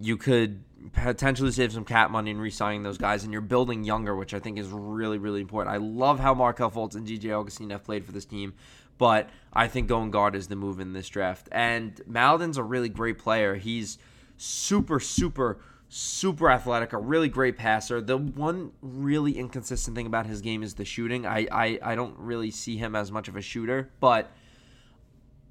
you 0.00 0.16
could 0.16 0.62
potentially 0.92 1.50
save 1.50 1.72
some 1.72 1.84
cap 1.84 2.10
money 2.10 2.30
in 2.30 2.40
re-signing 2.40 2.82
those 2.82 2.98
guys, 2.98 3.24
and 3.24 3.32
you're 3.32 3.42
building 3.42 3.84
younger, 3.84 4.14
which 4.14 4.34
I 4.34 4.38
think 4.38 4.58
is 4.58 4.68
really, 4.68 5.18
really 5.18 5.40
important. 5.40 5.74
I 5.74 5.78
love 5.78 6.20
how 6.20 6.34
Markelle 6.34 6.70
Fultz 6.70 6.94
and 6.94 7.06
DJ 7.06 7.38
Augustin 7.38 7.70
have 7.70 7.84
played 7.84 8.04
for 8.04 8.12
this 8.12 8.24
team, 8.24 8.54
but 8.96 9.28
I 9.52 9.68
think 9.68 9.88
going 9.88 10.10
guard 10.10 10.34
is 10.34 10.48
the 10.48 10.56
move 10.56 10.80
in 10.80 10.92
this 10.92 11.08
draft. 11.08 11.48
And 11.52 12.00
Maledon's 12.06 12.58
a 12.58 12.62
really 12.62 12.88
great 12.88 13.18
player. 13.18 13.56
He's 13.56 13.98
super, 14.36 15.00
super, 15.00 15.58
super 15.88 16.50
athletic, 16.50 16.92
a 16.92 16.98
really 16.98 17.28
great 17.28 17.56
passer. 17.56 18.00
The 18.00 18.18
one 18.18 18.72
really 18.82 19.38
inconsistent 19.38 19.96
thing 19.96 20.06
about 20.06 20.26
his 20.26 20.40
game 20.40 20.62
is 20.62 20.74
the 20.74 20.84
shooting. 20.84 21.26
I, 21.26 21.46
I, 21.50 21.78
I 21.82 21.94
don't 21.94 22.16
really 22.18 22.50
see 22.50 22.76
him 22.76 22.94
as 22.94 23.10
much 23.10 23.28
of 23.28 23.36
a 23.36 23.42
shooter, 23.42 23.90
but 24.00 24.30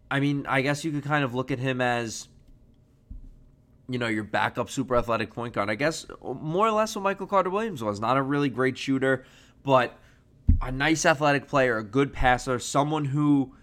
I 0.10 0.20
mean, 0.20 0.46
I 0.48 0.62
guess 0.62 0.86
you 0.86 0.92
could 0.92 1.04
kind 1.04 1.24
of 1.24 1.34
look 1.34 1.52
at 1.52 1.60
him 1.60 1.82
as 1.82 2.28
you 3.90 3.98
know, 3.98 4.08
your 4.08 4.24
backup 4.24 4.70
super 4.70 4.96
athletic 4.96 5.32
point 5.34 5.54
guard. 5.54 5.70
I 5.70 5.76
guess 5.76 6.06
uh, 6.24 6.34
more 6.34 6.68
or 6.68 6.72
less 6.72 6.96
what 6.96 7.04
Michael 7.04 7.28
Carter 7.28 7.50
Williams 7.50 7.84
was. 7.84 8.00
Not 8.00 8.18
a 8.18 8.22
really 8.22 8.50
great 8.50 8.78
shooter, 8.78 9.26
but 9.64 9.98
a 10.62 10.72
nice 10.72 11.06
athletic 11.06 11.48
player, 11.48 11.78
a 11.78 11.84
good 11.84 12.14
passer, 12.14 12.60
someone 12.60 13.06
who, 13.06 13.54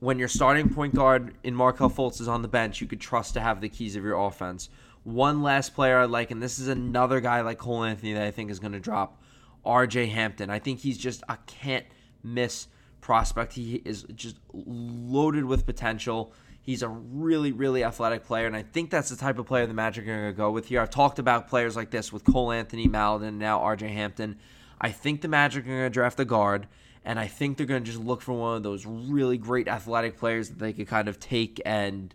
when 0.00 0.18
your 0.18 0.28
starting 0.28 0.68
point 0.68 0.94
guard 0.94 1.34
in 1.42 1.54
Markelle 1.54 1.90
Fultz 1.90 2.20
is 2.20 2.28
on 2.28 2.42
the 2.42 2.48
bench, 2.48 2.80
you 2.80 2.86
could 2.86 3.00
trust 3.00 3.34
to 3.34 3.40
have 3.40 3.60
the 3.60 3.68
keys 3.68 3.96
of 3.96 4.04
your 4.04 4.18
offense. 4.18 4.68
One 5.04 5.42
last 5.42 5.74
player 5.74 5.98
I 5.98 6.04
like, 6.06 6.30
and 6.30 6.42
this 6.42 6.58
is 6.58 6.68
another 6.68 7.20
guy 7.20 7.40
like 7.42 7.58
Cole 7.58 7.84
Anthony 7.84 8.12
that 8.14 8.22
I 8.22 8.30
think 8.30 8.50
is 8.50 8.58
going 8.58 8.72
to 8.72 8.80
drop, 8.80 9.20
RJ 9.64 10.10
Hampton. 10.10 10.50
I 10.50 10.58
think 10.58 10.80
he's 10.80 10.98
just 10.98 11.22
a 11.28 11.38
can't 11.46 11.86
miss 12.22 12.66
prospect. 13.00 13.52
He 13.52 13.82
is 13.84 14.04
just 14.14 14.36
loaded 14.52 15.44
with 15.44 15.64
potential. 15.64 16.32
He's 16.66 16.82
a 16.82 16.88
really, 16.88 17.52
really 17.52 17.84
athletic 17.84 18.24
player, 18.24 18.48
and 18.48 18.56
I 18.56 18.62
think 18.64 18.90
that's 18.90 19.08
the 19.08 19.14
type 19.14 19.38
of 19.38 19.46
player 19.46 19.66
the 19.66 19.72
Magic 19.72 20.02
are 20.02 20.06
going 20.08 20.26
to 20.26 20.36
go 20.36 20.50
with 20.50 20.66
here. 20.66 20.80
I've 20.80 20.90
talked 20.90 21.20
about 21.20 21.46
players 21.46 21.76
like 21.76 21.92
this 21.92 22.12
with 22.12 22.24
Cole 22.24 22.50
Anthony, 22.50 22.88
Maledon, 22.88 23.28
and 23.28 23.38
now 23.38 23.60
RJ 23.60 23.88
Hampton. 23.88 24.36
I 24.80 24.90
think 24.90 25.20
the 25.20 25.28
Magic 25.28 25.62
are 25.62 25.68
going 25.68 25.82
to 25.82 25.90
draft 25.90 26.18
a 26.18 26.24
guard, 26.24 26.66
and 27.04 27.20
I 27.20 27.28
think 27.28 27.56
they're 27.56 27.66
going 27.66 27.84
to 27.84 27.88
just 27.88 28.02
look 28.02 28.20
for 28.20 28.32
one 28.32 28.56
of 28.56 28.62
those 28.64 28.84
really 28.84 29.38
great 29.38 29.68
athletic 29.68 30.18
players 30.18 30.48
that 30.48 30.58
they 30.58 30.72
could 30.72 30.88
kind 30.88 31.06
of 31.06 31.20
take 31.20 31.62
and 31.64 32.12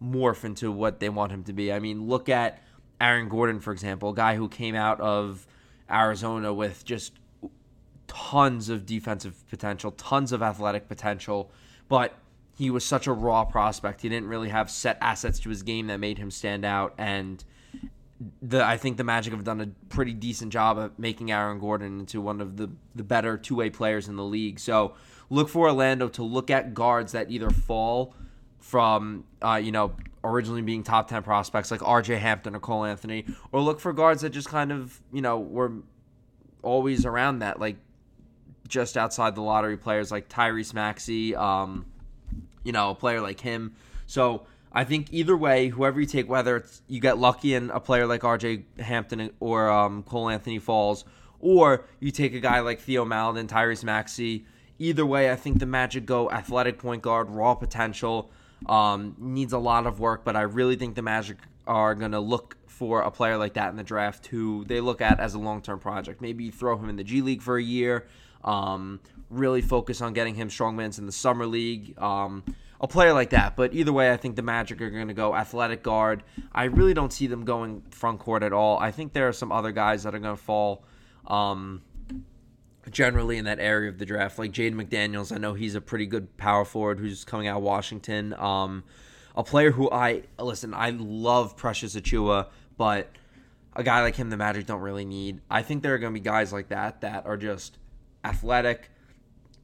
morph 0.00 0.44
into 0.44 0.70
what 0.70 1.00
they 1.00 1.08
want 1.08 1.32
him 1.32 1.42
to 1.42 1.52
be. 1.52 1.72
I 1.72 1.80
mean, 1.80 2.06
look 2.06 2.28
at 2.28 2.62
Aaron 3.00 3.28
Gordon, 3.28 3.58
for 3.58 3.72
example, 3.72 4.10
a 4.10 4.14
guy 4.14 4.36
who 4.36 4.48
came 4.48 4.76
out 4.76 5.00
of 5.00 5.44
Arizona 5.90 6.54
with 6.54 6.84
just 6.84 7.14
tons 8.06 8.68
of 8.68 8.86
defensive 8.86 9.44
potential, 9.50 9.90
tons 9.90 10.30
of 10.30 10.40
athletic 10.40 10.86
potential, 10.86 11.50
but 11.88 12.14
he 12.58 12.70
was 12.70 12.84
such 12.84 13.06
a 13.06 13.12
raw 13.12 13.44
prospect. 13.44 14.02
He 14.02 14.08
didn't 14.08 14.28
really 14.28 14.48
have 14.48 14.68
set 14.68 14.98
assets 15.00 15.38
to 15.40 15.48
his 15.48 15.62
game 15.62 15.86
that 15.86 15.98
made 15.98 16.18
him 16.18 16.28
stand 16.28 16.64
out. 16.64 16.92
And 16.98 17.44
the 18.42 18.64
I 18.64 18.76
think 18.76 18.96
the 18.96 19.04
Magic 19.04 19.32
have 19.32 19.44
done 19.44 19.60
a 19.60 19.68
pretty 19.88 20.12
decent 20.12 20.52
job 20.52 20.76
of 20.76 20.98
making 20.98 21.30
Aaron 21.30 21.60
Gordon 21.60 22.00
into 22.00 22.20
one 22.20 22.40
of 22.40 22.56
the, 22.56 22.68
the 22.96 23.04
better 23.04 23.38
two 23.38 23.54
way 23.54 23.70
players 23.70 24.08
in 24.08 24.16
the 24.16 24.24
league. 24.24 24.58
So 24.58 24.94
look 25.30 25.48
for 25.48 25.68
Orlando 25.68 26.08
to 26.08 26.24
look 26.24 26.50
at 26.50 26.74
guards 26.74 27.12
that 27.12 27.30
either 27.30 27.48
fall 27.48 28.12
from 28.58 29.22
uh, 29.40 29.60
you 29.62 29.70
know 29.70 29.94
originally 30.24 30.62
being 30.62 30.82
top 30.82 31.06
10 31.06 31.22
prospects 31.22 31.70
like 31.70 31.78
RJ 31.78 32.18
Hampton 32.18 32.56
or 32.56 32.58
Cole 32.58 32.84
Anthony 32.84 33.24
or 33.52 33.60
look 33.60 33.78
for 33.78 33.92
guards 33.92 34.22
that 34.22 34.30
just 34.30 34.48
kind 34.48 34.72
of 34.72 35.00
you 35.12 35.22
know 35.22 35.38
were 35.38 35.74
always 36.64 37.06
around 37.06 37.38
that 37.38 37.60
like 37.60 37.76
just 38.66 38.96
outside 38.96 39.36
the 39.36 39.42
lottery 39.42 39.76
players 39.76 40.10
like 40.10 40.28
Tyrese 40.28 40.74
Maxey 40.74 41.36
um, 41.36 41.86
you 42.64 42.72
know 42.72 42.90
a 42.90 42.94
player 42.94 43.20
like 43.20 43.40
him 43.40 43.74
so 44.06 44.46
I 44.72 44.84
think 44.84 45.08
either 45.12 45.36
way 45.36 45.68
whoever 45.68 46.00
you 46.00 46.06
take 46.06 46.28
whether 46.28 46.56
it's 46.56 46.82
you 46.88 47.00
get 47.00 47.18
lucky 47.18 47.54
in 47.54 47.70
a 47.70 47.80
player 47.80 48.06
like 48.06 48.22
RJ 48.22 48.64
Hampton 48.78 49.30
or 49.40 49.68
um, 49.70 50.02
Cole 50.02 50.28
Anthony 50.28 50.58
falls 50.58 51.04
or 51.40 51.84
you 52.00 52.10
take 52.10 52.34
a 52.34 52.40
guy 52.40 52.60
like 52.60 52.80
Theo 52.80 53.04
Maledon 53.04 53.46
Tyrese 53.46 53.84
Maxey 53.84 54.44
either 54.78 55.04
way 55.04 55.30
I 55.30 55.36
think 55.36 55.58
the 55.58 55.66
Magic 55.66 56.06
go 56.06 56.30
athletic 56.30 56.78
point 56.78 57.02
guard 57.02 57.30
raw 57.30 57.54
potential 57.54 58.30
um, 58.66 59.14
needs 59.18 59.52
a 59.52 59.58
lot 59.58 59.86
of 59.86 60.00
work, 60.00 60.24
but 60.24 60.36
I 60.36 60.42
really 60.42 60.76
think 60.76 60.94
the 60.94 61.02
Magic 61.02 61.38
are 61.66 61.94
going 61.94 62.12
to 62.12 62.20
look 62.20 62.56
for 62.66 63.02
a 63.02 63.10
player 63.10 63.36
like 63.36 63.54
that 63.54 63.70
in 63.70 63.76
the 63.76 63.84
draft 63.84 64.26
who 64.26 64.64
they 64.64 64.80
look 64.80 65.00
at 65.00 65.20
as 65.20 65.34
a 65.34 65.38
long 65.38 65.62
term 65.62 65.78
project. 65.78 66.20
Maybe 66.20 66.50
throw 66.50 66.76
him 66.76 66.88
in 66.88 66.96
the 66.96 67.04
G 67.04 67.20
League 67.20 67.42
for 67.42 67.58
a 67.58 67.62
year, 67.62 68.06
um, 68.44 69.00
really 69.30 69.60
focus 69.60 70.00
on 70.00 70.12
getting 70.12 70.34
him 70.34 70.50
strong 70.50 70.76
minutes 70.76 70.98
in 70.98 71.06
the 71.06 71.12
Summer 71.12 71.46
League. 71.46 71.98
Um, 71.98 72.44
a 72.80 72.86
player 72.86 73.12
like 73.12 73.30
that. 73.30 73.56
But 73.56 73.74
either 73.74 73.92
way, 73.92 74.12
I 74.12 74.16
think 74.16 74.36
the 74.36 74.42
Magic 74.42 74.80
are 74.80 74.90
going 74.90 75.08
to 75.08 75.14
go 75.14 75.34
athletic 75.34 75.82
guard. 75.82 76.22
I 76.52 76.64
really 76.64 76.94
don't 76.94 77.12
see 77.12 77.26
them 77.26 77.44
going 77.44 77.82
front 77.90 78.20
court 78.20 78.42
at 78.42 78.52
all. 78.52 78.78
I 78.78 78.90
think 78.90 79.12
there 79.12 79.28
are 79.28 79.32
some 79.32 79.50
other 79.50 79.72
guys 79.72 80.04
that 80.04 80.14
are 80.14 80.18
going 80.18 80.36
to 80.36 80.42
fall. 80.42 80.84
Um, 81.26 81.82
generally 82.90 83.36
in 83.36 83.44
that 83.44 83.58
area 83.58 83.88
of 83.88 83.98
the 83.98 84.06
draft. 84.06 84.38
Like 84.38 84.52
Jaden 84.52 84.74
McDaniels, 84.74 85.34
I 85.34 85.38
know 85.38 85.54
he's 85.54 85.74
a 85.74 85.80
pretty 85.80 86.06
good 86.06 86.36
power 86.36 86.64
forward 86.64 86.98
who's 86.98 87.24
coming 87.24 87.46
out 87.48 87.58
of 87.58 87.62
Washington. 87.62 88.34
Um, 88.34 88.84
a 89.36 89.44
player 89.44 89.70
who 89.70 89.90
I 89.90 90.22
listen, 90.38 90.74
I 90.74 90.90
love 90.90 91.56
Precious 91.56 91.94
Achiuwa, 91.94 92.48
but 92.76 93.10
a 93.74 93.82
guy 93.82 94.02
like 94.02 94.16
him, 94.16 94.30
the 94.30 94.36
Magic 94.36 94.66
don't 94.66 94.80
really 94.80 95.04
need. 95.04 95.40
I 95.50 95.62
think 95.62 95.82
there 95.82 95.94
are 95.94 95.98
going 95.98 96.12
to 96.12 96.20
be 96.20 96.24
guys 96.24 96.52
like 96.52 96.68
that 96.68 97.02
that 97.02 97.26
are 97.26 97.36
just 97.36 97.78
athletic, 98.24 98.90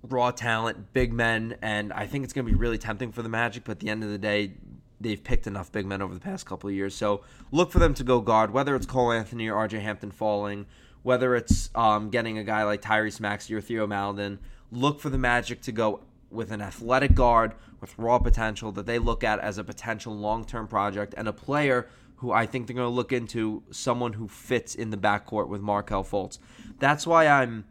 raw 0.08 0.30
talent, 0.30 0.92
big 0.92 1.12
men, 1.12 1.56
and 1.62 1.92
I 1.92 2.06
think 2.06 2.24
it's 2.24 2.32
going 2.32 2.46
to 2.46 2.52
be 2.52 2.58
really 2.58 2.78
tempting 2.78 3.12
for 3.12 3.22
the 3.22 3.28
Magic. 3.28 3.64
But 3.64 3.72
at 3.72 3.80
the 3.80 3.88
end 3.88 4.04
of 4.04 4.10
the 4.10 4.18
day, 4.18 4.52
they've 5.00 5.22
picked 5.22 5.46
enough 5.46 5.72
big 5.72 5.86
men 5.86 6.02
over 6.02 6.14
the 6.14 6.20
past 6.20 6.46
couple 6.46 6.68
of 6.68 6.74
years. 6.74 6.94
So 6.94 7.22
look 7.50 7.70
for 7.70 7.78
them 7.78 7.94
to 7.94 8.04
go 8.04 8.20
guard, 8.20 8.52
whether 8.52 8.76
it's 8.76 8.86
Cole 8.86 9.12
Anthony 9.12 9.48
or 9.48 9.66
RJ 9.66 9.80
Hampton 9.80 10.10
falling 10.10 10.66
whether 11.04 11.36
it's 11.36 11.70
um, 11.74 12.08
getting 12.08 12.38
a 12.38 12.44
guy 12.44 12.64
like 12.64 12.80
Tyrese 12.80 13.20
Maxey 13.20 13.54
or 13.54 13.60
Theo 13.60 13.86
Maledon, 13.86 14.40
look 14.72 15.00
for 15.00 15.10
the 15.10 15.18
Magic 15.18 15.60
to 15.62 15.70
go 15.70 16.00
with 16.30 16.50
an 16.50 16.62
athletic 16.62 17.14
guard 17.14 17.52
with 17.80 17.96
raw 17.98 18.18
potential 18.18 18.72
that 18.72 18.86
they 18.86 18.98
look 18.98 19.22
at 19.22 19.38
as 19.38 19.58
a 19.58 19.62
potential 19.62 20.16
long 20.16 20.44
term 20.44 20.66
project 20.66 21.14
and 21.16 21.28
a 21.28 21.32
player 21.32 21.86
who 22.16 22.32
I 22.32 22.46
think 22.46 22.66
they're 22.66 22.74
going 22.74 22.88
to 22.88 22.94
look 22.94 23.12
into 23.12 23.62
someone 23.70 24.14
who 24.14 24.26
fits 24.28 24.74
in 24.74 24.88
the 24.88 24.96
backcourt 24.96 25.48
with 25.48 25.60
Markelle 25.60 26.04
Fultz. 26.04 26.38
That's 26.78 27.06
why 27.06 27.26
I'm 27.26 27.66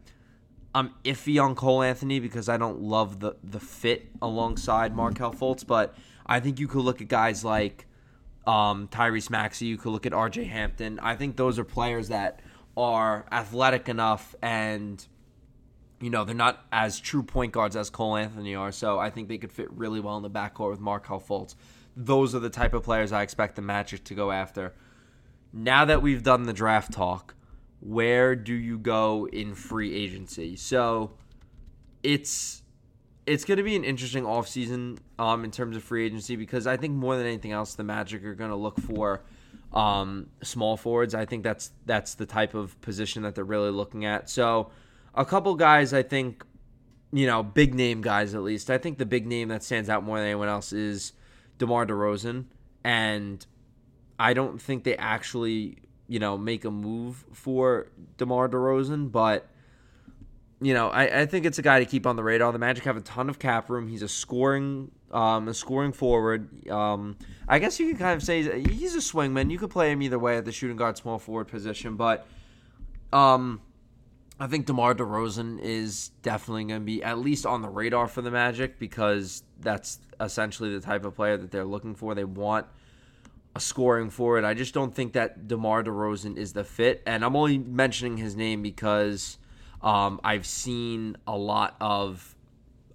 I'm 0.75 0.93
iffy 1.03 1.41
on 1.41 1.55
Cole 1.55 1.83
Anthony 1.83 2.19
because 2.19 2.49
I 2.49 2.57
don't 2.57 2.81
love 2.81 3.19
the 3.19 3.35
the 3.43 3.59
fit 3.59 4.09
alongside 4.21 4.95
Markelle 4.95 5.33
Fultz, 5.33 5.65
but 5.65 5.95
I 6.25 6.39
think 6.39 6.59
you 6.59 6.67
could 6.67 6.83
look 6.83 7.01
at 7.01 7.07
guys 7.07 7.45
like 7.45 7.85
um, 8.47 8.87
Tyrese 8.87 9.29
Maxey, 9.29 9.65
you 9.65 9.77
could 9.77 9.91
look 9.91 10.05
at 10.05 10.11
RJ 10.11 10.47
Hampton. 10.47 10.99
I 10.99 11.15
think 11.15 11.37
those 11.37 11.59
are 11.59 11.63
players 11.63 12.09
that 12.09 12.41
are 12.75 13.25
athletic 13.31 13.87
enough 13.87 14.35
and 14.41 15.05
you 16.01 16.09
know 16.09 16.23
they're 16.23 16.35
not 16.35 16.65
as 16.71 16.99
true 16.99 17.21
point 17.21 17.51
guards 17.51 17.75
as 17.75 17.89
Cole 17.89 18.17
Anthony 18.17 18.55
are. 18.55 18.71
So 18.71 18.99
I 18.99 19.09
think 19.09 19.29
they 19.29 19.37
could 19.37 19.51
fit 19.51 19.71
really 19.71 19.99
well 19.99 20.17
in 20.17 20.23
the 20.23 20.29
backcourt 20.29 20.71
with 20.71 20.79
Markelle 20.79 21.21
Fultz. 21.21 21.55
Those 21.95 22.33
are 22.33 22.39
the 22.39 22.49
type 22.49 22.73
of 22.73 22.83
players 22.83 23.11
I 23.11 23.21
expect 23.21 23.55
the 23.55 23.61
Magic 23.61 24.03
to 24.05 24.15
go 24.15 24.31
after. 24.31 24.73
Now 25.53 25.85
that 25.85 26.01
we've 26.01 26.23
done 26.23 26.43
the 26.43 26.53
draft 26.53 26.91
talk, 26.91 27.35
where 27.83 28.33
do 28.33 28.53
you 28.53 28.77
go 28.77 29.27
in 29.27 29.53
free 29.55 29.93
agency? 29.93 30.55
So 30.55 31.11
it's 32.01 32.61
it's 33.25 33.45
going 33.45 33.57
to 33.57 33.63
be 33.63 33.75
an 33.75 33.83
interesting 33.83 34.23
offseason 34.23 34.99
um, 35.17 35.43
in 35.43 35.51
terms 35.51 35.75
of 35.77 35.83
free 35.83 36.05
agency 36.05 36.35
because 36.35 36.67
I 36.67 36.77
think 36.77 36.93
more 36.93 37.15
than 37.15 37.25
anything 37.25 37.51
else, 37.51 37.75
the 37.75 37.83
Magic 37.83 38.23
are 38.25 38.35
going 38.35 38.49
to 38.49 38.55
look 38.55 38.79
for 38.79 39.21
um, 39.73 40.29
small 40.41 40.77
forwards. 40.77 41.15
I 41.15 41.25
think 41.25 41.43
that's 41.43 41.71
that's 41.85 42.15
the 42.15 42.25
type 42.25 42.53
of 42.53 42.79
position 42.81 43.23
that 43.23 43.35
they're 43.35 43.43
really 43.43 43.71
looking 43.71 44.05
at. 44.05 44.29
So, 44.29 44.71
a 45.15 45.25
couple 45.25 45.55
guys, 45.55 45.93
I 45.93 46.03
think, 46.03 46.43
you 47.11 47.27
know, 47.27 47.43
big 47.43 47.73
name 47.73 48.01
guys 48.01 48.33
at 48.35 48.43
least. 48.43 48.69
I 48.69 48.77
think 48.77 48.97
the 48.97 49.05
big 49.05 49.25
name 49.25 49.49
that 49.49 49.63
stands 49.63 49.89
out 49.89 50.03
more 50.03 50.17
than 50.17 50.27
anyone 50.27 50.49
else 50.49 50.73
is 50.73 51.13
DeMar 51.57 51.85
DeRozan, 51.85 52.45
and 52.83 53.45
I 54.19 54.33
don't 54.33 54.61
think 54.61 54.83
they 54.83 54.95
actually, 54.97 55.79
you 56.07 56.19
know, 56.19 56.37
make 56.37 56.65
a 56.65 56.71
move 56.71 57.25
for 57.33 57.87
DeMar 58.17 58.49
DeRozan, 58.49 59.11
but 59.11 59.47
you 60.61 60.73
know, 60.73 60.89
I, 60.89 61.21
I 61.21 61.25
think 61.25 61.45
it's 61.45 61.59
a 61.59 61.61
guy 61.61 61.79
to 61.79 61.85
keep 61.85 62.07
on 62.07 62.15
the 62.15 62.23
radar. 62.23 62.51
The 62.53 62.59
Magic 62.59 62.85
have 62.85 62.95
a 62.95 63.01
ton 63.01 63.29
of 63.29 63.37
cap 63.37 63.69
room. 63.69 63.87
He's 63.87 64.01
a 64.01 64.07
scoring 64.07 64.91
um, 65.13 65.47
a 65.47 65.53
scoring 65.53 65.91
forward. 65.91 66.67
Um, 66.69 67.17
I 67.47 67.59
guess 67.59 67.79
you 67.79 67.87
could 67.87 67.99
kind 67.99 68.15
of 68.15 68.23
say 68.23 68.61
he's 68.61 68.95
a 68.95 68.99
swingman. 68.99 69.51
You 69.51 69.59
could 69.59 69.69
play 69.69 69.91
him 69.91 70.01
either 70.01 70.17
way 70.17 70.37
at 70.37 70.45
the 70.45 70.51
shooting 70.51 70.75
guard, 70.75 70.97
small 70.97 71.19
forward 71.19 71.47
position, 71.47 71.95
but 71.95 72.25
um, 73.13 73.61
I 74.39 74.47
think 74.47 74.65
DeMar 74.65 74.95
DeRozan 74.95 75.59
is 75.61 76.09
definitely 76.23 76.65
going 76.65 76.81
to 76.81 76.85
be 76.85 77.03
at 77.03 77.19
least 77.19 77.45
on 77.45 77.61
the 77.61 77.69
radar 77.69 78.07
for 78.07 78.23
the 78.23 78.31
Magic 78.31 78.79
because 78.79 79.43
that's 79.59 79.99
essentially 80.19 80.73
the 80.73 80.81
type 80.81 81.05
of 81.05 81.15
player 81.15 81.37
that 81.37 81.51
they're 81.51 81.63
looking 81.63 81.93
for. 81.93 82.15
They 82.15 82.23
want 82.23 82.65
a 83.55 83.59
scoring 83.59 84.09
forward. 84.09 84.43
I 84.43 84.53
just 84.53 84.73
don't 84.73 84.93
think 84.93 85.13
that 85.13 85.47
DeMar 85.47 85.83
DeRozan 85.83 86.37
is 86.37 86.53
the 86.53 86.63
fit, 86.63 87.03
and 87.05 87.23
I'm 87.23 87.35
only 87.35 87.57
mentioning 87.57 88.17
his 88.17 88.35
name 88.35 88.61
because 88.61 89.37
um, 89.81 90.19
I've 90.23 90.45
seen 90.45 91.17
a 91.27 91.37
lot 91.37 91.75
of 91.79 92.35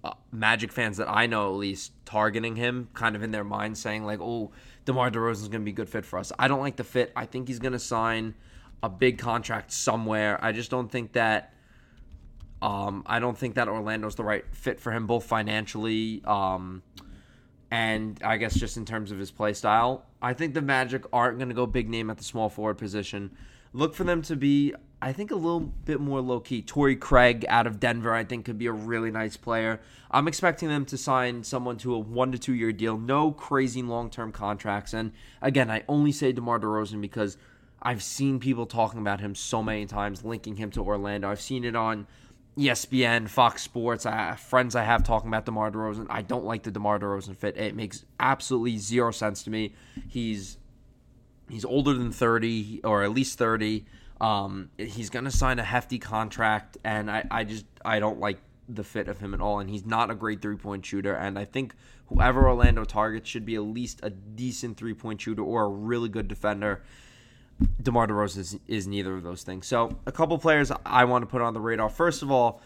uh, 0.03 0.13
Magic 0.31 0.71
fans 0.71 0.97
that 0.97 1.09
I 1.09 1.27
know 1.27 1.53
at 1.53 1.57
least 1.57 1.91
targeting 2.05 2.55
him, 2.55 2.89
kind 2.93 3.15
of 3.15 3.23
in 3.23 3.31
their 3.31 3.43
mind, 3.43 3.77
saying 3.77 4.05
like, 4.05 4.19
"Oh, 4.19 4.51
DeMar 4.85 5.11
DeRozan 5.11 5.41
is 5.43 5.47
going 5.47 5.61
to 5.61 5.65
be 5.65 5.71
a 5.71 5.75
good 5.75 5.89
fit 5.89 6.05
for 6.05 6.19
us." 6.19 6.31
I 6.37 6.47
don't 6.47 6.61
like 6.61 6.75
the 6.75 6.83
fit. 6.83 7.11
I 7.15 7.25
think 7.25 7.47
he's 7.47 7.59
going 7.59 7.73
to 7.73 7.79
sign 7.79 8.35
a 8.83 8.89
big 8.89 9.17
contract 9.17 9.71
somewhere. 9.71 10.43
I 10.43 10.51
just 10.51 10.71
don't 10.71 10.91
think 10.91 11.13
that. 11.13 11.53
Um, 12.61 13.03
I 13.05 13.19
don't 13.19 13.37
think 13.37 13.55
that 13.55 13.69
Orlando's 13.69 14.15
the 14.15 14.25
right 14.25 14.43
fit 14.51 14.81
for 14.81 14.91
him, 14.91 15.07
both 15.07 15.23
financially, 15.23 16.21
um, 16.25 16.83
and 17.71 18.19
I 18.23 18.37
guess 18.37 18.55
just 18.55 18.77
in 18.77 18.85
terms 18.85 19.11
of 19.11 19.19
his 19.19 19.31
play 19.31 19.53
style. 19.53 20.05
I 20.21 20.33
think 20.33 20.53
the 20.53 20.61
Magic 20.61 21.03
aren't 21.13 21.37
going 21.37 21.49
to 21.49 21.55
go 21.55 21.65
big 21.65 21.89
name 21.89 22.09
at 22.09 22.17
the 22.17 22.23
small 22.23 22.49
forward 22.49 22.77
position. 22.77 23.31
Look 23.73 23.93
for 23.93 24.03
them 24.03 24.21
to 24.23 24.35
be 24.35 24.73
I 25.01 25.13
think 25.13 25.31
a 25.31 25.35
little 25.35 25.61
bit 25.61 26.01
more 26.01 26.19
low 26.19 26.41
key. 26.41 26.61
Torrey 26.61 26.97
Craig 26.97 27.45
out 27.47 27.65
of 27.65 27.79
Denver, 27.79 28.13
I 28.13 28.25
think, 28.25 28.43
could 28.43 28.57
be 28.57 28.65
a 28.65 28.71
really 28.73 29.11
nice 29.11 29.37
player. 29.37 29.79
I'm 30.11 30.27
expecting 30.27 30.67
them 30.67 30.83
to 30.85 30.97
sign 30.97 31.43
someone 31.43 31.77
to 31.77 31.93
a 31.95 31.99
one 31.99 32.33
to 32.33 32.37
two 32.37 32.53
year 32.53 32.73
deal, 32.73 32.97
no 32.97 33.31
crazy 33.31 33.81
long 33.81 34.09
term 34.09 34.33
contracts. 34.33 34.93
And 34.93 35.13
again, 35.41 35.71
I 35.71 35.83
only 35.87 36.11
say 36.11 36.33
DeMar 36.33 36.59
DeRozan 36.59 36.99
because 36.99 37.37
I've 37.81 38.03
seen 38.03 38.39
people 38.39 38.65
talking 38.65 38.99
about 38.99 39.21
him 39.21 39.35
so 39.35 39.63
many 39.63 39.85
times, 39.85 40.25
linking 40.25 40.57
him 40.57 40.69
to 40.71 40.81
Orlando. 40.81 41.29
I've 41.29 41.39
seen 41.39 41.63
it 41.63 41.77
on 41.77 42.05
ESPN, 42.59 43.29
Fox 43.29 43.63
Sports. 43.63 44.05
I 44.05 44.35
friends 44.35 44.75
I 44.75 44.83
have 44.83 45.03
talking 45.03 45.29
about 45.29 45.45
DeMar 45.45 45.71
DeRozan. 45.71 46.07
I 46.09 46.21
don't 46.21 46.43
like 46.43 46.63
the 46.63 46.71
DeMar 46.71 46.99
DeRozan 46.99 47.35
fit. 47.35 47.57
It 47.57 47.75
makes 47.75 48.03
absolutely 48.19 48.77
zero 48.77 49.11
sense 49.11 49.43
to 49.43 49.49
me. 49.49 49.73
He's 50.07 50.57
he's 51.49 51.63
older 51.63 51.93
than 51.93 52.11
30 52.11 52.81
or 52.83 53.03
at 53.03 53.11
least 53.11 53.37
30. 53.37 53.85
Um, 54.19 54.69
he's 54.77 55.09
going 55.09 55.25
to 55.25 55.31
sign 55.31 55.59
a 55.59 55.63
hefty 55.63 55.97
contract, 55.97 56.77
and 56.83 57.09
I, 57.09 57.25
I 57.31 57.43
just 57.45 57.65
I 57.85 57.99
don't 57.99 58.19
like 58.19 58.39
the 58.67 58.83
fit 58.83 59.07
of 59.07 59.19
him 59.19 59.33
at 59.33 59.41
all. 59.41 59.59
And 59.59 59.69
he's 59.69 59.85
not 59.85 60.11
a 60.11 60.15
great 60.15 60.41
three 60.41 60.57
point 60.57 60.85
shooter. 60.85 61.13
And 61.13 61.39
I 61.39 61.45
think 61.45 61.73
whoever 62.07 62.47
Orlando 62.47 62.83
targets 62.83 63.29
should 63.29 63.45
be 63.45 63.55
at 63.55 63.61
least 63.61 63.99
a 64.03 64.09
decent 64.09 64.77
three 64.77 64.93
point 64.93 65.21
shooter 65.21 65.41
or 65.41 65.63
a 65.63 65.69
really 65.69 66.09
good 66.09 66.27
defender. 66.27 66.83
DeMar 67.81 68.07
DeRozan 68.07 68.37
is, 68.37 68.59
is 68.67 68.87
neither 68.87 69.15
of 69.15 69.23
those 69.23 69.43
things. 69.43 69.67
So 69.67 69.97
a 70.05 70.11
couple 70.11 70.37
players 70.37 70.71
I 70.85 71.05
want 71.05 71.23
to 71.23 71.25
put 71.27 71.41
on 71.41 71.53
the 71.53 71.59
radar. 71.59 71.89
First 71.89 72.21
of 72.21 72.31
all, 72.31 72.61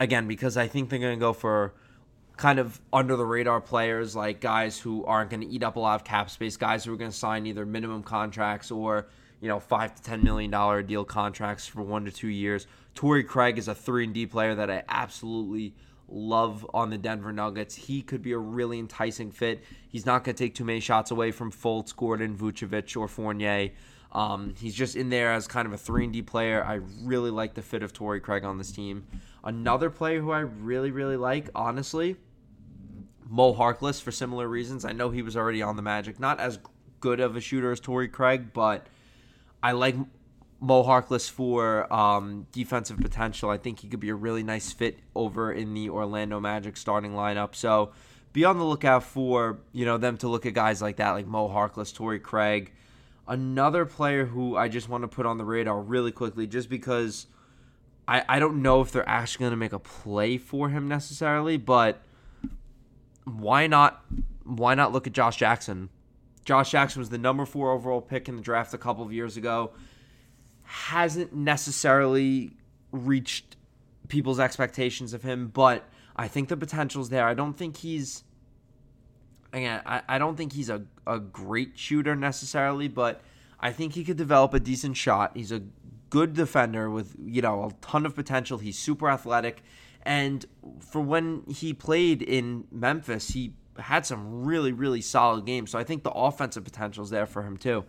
again 0.00 0.28
because 0.28 0.56
I 0.56 0.68
think 0.68 0.90
they're 0.90 0.98
going 0.98 1.18
to 1.18 1.20
go 1.20 1.32
for 1.32 1.74
kind 2.36 2.60
of 2.60 2.80
under 2.92 3.16
the 3.16 3.26
radar 3.26 3.60
players 3.60 4.14
like 4.14 4.40
guys 4.40 4.78
who 4.78 5.04
aren't 5.04 5.30
going 5.30 5.40
to 5.40 5.48
eat 5.48 5.64
up 5.64 5.74
a 5.74 5.80
lot 5.80 5.96
of 5.96 6.04
cap 6.04 6.30
space, 6.30 6.56
guys 6.56 6.84
who 6.84 6.92
are 6.92 6.96
going 6.96 7.10
to 7.10 7.16
sign 7.16 7.46
either 7.46 7.66
minimum 7.66 8.04
contracts 8.04 8.70
or 8.70 9.08
you 9.40 9.48
know, 9.48 9.60
five 9.60 9.94
to 9.94 10.02
ten 10.02 10.22
million 10.22 10.50
dollar 10.50 10.82
deal 10.82 11.04
contracts 11.04 11.66
for 11.66 11.82
one 11.82 12.04
to 12.04 12.10
two 12.10 12.28
years. 12.28 12.66
Torrey 12.94 13.22
Craig 13.22 13.58
is 13.58 13.68
a 13.68 13.74
three 13.74 14.04
and 14.04 14.14
D 14.14 14.26
player 14.26 14.54
that 14.54 14.70
I 14.70 14.82
absolutely 14.88 15.74
love 16.08 16.68
on 16.74 16.90
the 16.90 16.98
Denver 16.98 17.32
Nuggets. 17.32 17.74
He 17.74 18.02
could 18.02 18.22
be 18.22 18.32
a 18.32 18.38
really 18.38 18.78
enticing 18.78 19.30
fit. 19.30 19.62
He's 19.88 20.06
not 20.06 20.24
going 20.24 20.34
to 20.34 20.44
take 20.44 20.54
too 20.54 20.64
many 20.64 20.80
shots 20.80 21.10
away 21.10 21.30
from 21.30 21.52
Fultz, 21.52 21.94
Gordon, 21.94 22.36
Vucevic, 22.36 22.96
or 22.96 23.06
Fournier. 23.06 23.70
Um, 24.18 24.54
he's 24.58 24.74
just 24.74 24.96
in 24.96 25.10
there 25.10 25.32
as 25.32 25.46
kind 25.46 25.64
of 25.64 25.72
a 25.72 25.78
3 25.78 26.02
and 26.02 26.12
D 26.12 26.22
player. 26.22 26.64
I 26.64 26.80
really 27.02 27.30
like 27.30 27.54
the 27.54 27.62
fit 27.62 27.84
of 27.84 27.92
Torrey 27.92 28.18
Craig 28.18 28.42
on 28.42 28.58
this 28.58 28.72
team. 28.72 29.06
Another 29.44 29.90
player 29.90 30.20
who 30.20 30.32
I 30.32 30.40
really, 30.40 30.90
really 30.90 31.16
like, 31.16 31.48
honestly, 31.54 32.16
Mo 33.28 33.54
Harkless 33.54 34.02
for 34.02 34.10
similar 34.10 34.48
reasons. 34.48 34.84
I 34.84 34.90
know 34.90 35.10
he 35.10 35.22
was 35.22 35.36
already 35.36 35.62
on 35.62 35.76
the 35.76 35.82
Magic. 35.82 36.18
Not 36.18 36.40
as 36.40 36.58
good 36.98 37.20
of 37.20 37.36
a 37.36 37.40
shooter 37.40 37.70
as 37.70 37.78
Torrey 37.78 38.08
Craig, 38.08 38.52
but 38.52 38.88
I 39.62 39.70
like 39.70 39.94
Mo 40.58 40.82
Harkless 40.82 41.30
for 41.30 41.92
um, 41.92 42.48
defensive 42.50 42.98
potential. 42.98 43.50
I 43.50 43.56
think 43.56 43.78
he 43.78 43.88
could 43.88 44.00
be 44.00 44.08
a 44.08 44.16
really 44.16 44.42
nice 44.42 44.72
fit 44.72 44.98
over 45.14 45.52
in 45.52 45.74
the 45.74 45.90
Orlando 45.90 46.40
Magic 46.40 46.76
starting 46.76 47.12
lineup. 47.12 47.54
So 47.54 47.92
be 48.32 48.44
on 48.44 48.58
the 48.58 48.64
lookout 48.64 49.04
for 49.04 49.60
you 49.72 49.84
know 49.84 49.96
them 49.96 50.16
to 50.18 50.28
look 50.28 50.44
at 50.44 50.54
guys 50.54 50.82
like 50.82 50.96
that, 50.96 51.12
like 51.12 51.28
Mo 51.28 51.48
Harkless, 51.48 51.94
Torrey 51.94 52.18
Craig. 52.18 52.72
Another 53.28 53.84
player 53.84 54.24
who 54.24 54.56
I 54.56 54.68
just 54.68 54.88
want 54.88 55.02
to 55.02 55.08
put 55.08 55.26
on 55.26 55.38
the 55.38 55.44
radar 55.44 55.80
really 55.80 56.10
quickly, 56.10 56.46
just 56.46 56.68
because 56.68 57.26
I, 58.08 58.24
I 58.26 58.38
don't 58.38 58.62
know 58.62 58.80
if 58.80 58.90
they're 58.90 59.08
actually 59.08 59.44
going 59.44 59.50
to 59.50 59.56
make 59.56 59.74
a 59.74 59.78
play 59.78 60.38
for 60.38 60.70
him 60.70 60.88
necessarily, 60.88 61.58
but 61.58 62.02
why 63.24 63.66
not 63.66 64.02
why 64.44 64.74
not 64.74 64.92
look 64.92 65.06
at 65.06 65.12
Josh 65.12 65.36
Jackson? 65.36 65.90
Josh 66.44 66.70
Jackson 66.70 67.00
was 67.00 67.10
the 67.10 67.18
number 67.18 67.44
four 67.44 67.70
overall 67.70 68.00
pick 68.00 68.26
in 68.26 68.36
the 68.36 68.42
draft 68.42 68.72
a 68.72 68.78
couple 68.78 69.04
of 69.04 69.12
years 69.12 69.36
ago. 69.36 69.72
Hasn't 70.62 71.34
necessarily 71.34 72.52
reached 72.90 73.56
people's 74.08 74.40
expectations 74.40 75.12
of 75.12 75.22
him, 75.22 75.48
but 75.48 75.84
I 76.16 76.28
think 76.28 76.48
the 76.48 76.56
potential's 76.56 77.10
there. 77.10 77.26
I 77.26 77.34
don't 77.34 77.52
think 77.52 77.76
he's 77.76 78.24
again, 79.52 79.82
I, 79.84 80.02
I 80.08 80.18
don't 80.18 80.36
think 80.36 80.52
he's 80.52 80.70
a, 80.70 80.82
a 81.08 81.18
great 81.18 81.78
shooter 81.78 82.14
necessarily, 82.14 82.86
but 82.86 83.22
I 83.58 83.72
think 83.72 83.94
he 83.94 84.04
could 84.04 84.16
develop 84.16 84.54
a 84.54 84.60
decent 84.60 84.96
shot. 84.96 85.32
He's 85.34 85.50
a 85.50 85.62
good 86.10 86.34
defender 86.34 86.90
with, 86.90 87.16
you 87.24 87.42
know, 87.42 87.64
a 87.64 87.72
ton 87.84 88.06
of 88.06 88.14
potential. 88.14 88.58
He's 88.58 88.78
super 88.78 89.08
athletic. 89.08 89.62
And 90.02 90.46
for 90.80 91.00
when 91.00 91.42
he 91.48 91.72
played 91.72 92.22
in 92.22 92.64
Memphis, 92.70 93.30
he 93.30 93.54
had 93.78 94.06
some 94.06 94.44
really, 94.44 94.72
really 94.72 95.00
solid 95.00 95.44
games. 95.44 95.70
So 95.70 95.78
I 95.78 95.84
think 95.84 96.02
the 96.02 96.10
offensive 96.10 96.64
potential 96.64 97.04
is 97.04 97.10
there 97.10 97.26
for 97.26 97.42
him 97.42 97.56
too. 97.56 97.84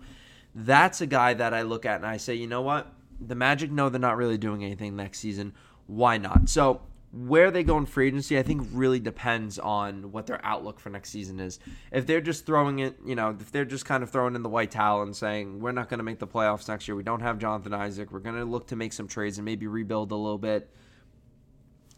That's 0.55 1.01
a 1.01 1.05
guy 1.05 1.33
that 1.35 1.53
I 1.53 1.61
look 1.61 1.85
at 1.85 1.97
and 1.97 2.05
I 2.05 2.17
say, 2.17 2.35
you 2.35 2.47
know 2.47 2.61
what? 2.61 2.91
The 3.21 3.35
Magic 3.35 3.71
know 3.71 3.89
they're 3.89 3.99
not 3.99 4.17
really 4.17 4.37
doing 4.37 4.63
anything 4.63 4.95
next 4.95 5.19
season. 5.19 5.53
Why 5.87 6.17
not? 6.17 6.49
So 6.49 6.81
where 7.11 7.49
they 7.49 7.63
go 7.63 7.77
in 7.77 7.87
free 7.87 8.07
agency, 8.07 8.37
I 8.37 8.43
think 8.43 8.67
really 8.71 8.99
depends 8.99 9.57
on 9.57 10.11
what 10.11 10.27
their 10.27 10.43
outlook 10.45 10.79
for 10.79 10.89
next 10.89 11.09
season 11.09 11.39
is. 11.39 11.59
If 11.91 12.05
they're 12.05 12.21
just 12.21 12.45
throwing 12.45 12.79
it, 12.79 12.97
you 13.03 13.15
know, 13.15 13.35
if 13.39 13.51
they're 13.51 13.65
just 13.65 13.85
kind 13.85 14.03
of 14.03 14.11
throwing 14.11 14.35
in 14.35 14.43
the 14.43 14.49
white 14.49 14.69
towel 14.69 15.01
and 15.01 15.15
saying, 15.15 15.59
we're 15.59 15.71
not 15.71 15.89
going 15.89 15.97
to 15.97 16.03
make 16.03 16.19
the 16.19 16.27
playoffs 16.27 16.67
next 16.67 16.87
year, 16.87 16.95
we 16.95 17.01
don't 17.01 17.21
have 17.21 17.39
Jonathan 17.39 17.73
Isaac, 17.73 18.11
we're 18.11 18.19
going 18.19 18.35
to 18.35 18.45
look 18.45 18.67
to 18.67 18.75
make 18.75 18.93
some 18.93 19.07
trades 19.07 19.39
and 19.39 19.45
maybe 19.45 19.65
rebuild 19.65 20.11
a 20.11 20.15
little 20.15 20.37
bit, 20.37 20.69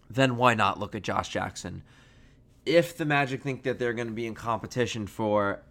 then 0.10 0.38
why 0.38 0.54
not 0.54 0.80
look 0.80 0.96
at 0.96 1.02
Josh 1.02 1.28
Jackson? 1.28 1.84
If 2.66 2.96
the 2.96 3.06
Magic 3.06 3.44
think 3.44 3.64
that 3.64 3.80
they're 3.80 3.94
going 3.94 4.08
to 4.08 4.14
be 4.14 4.28
in 4.28 4.34
competition 4.34 5.08
for 5.08 5.62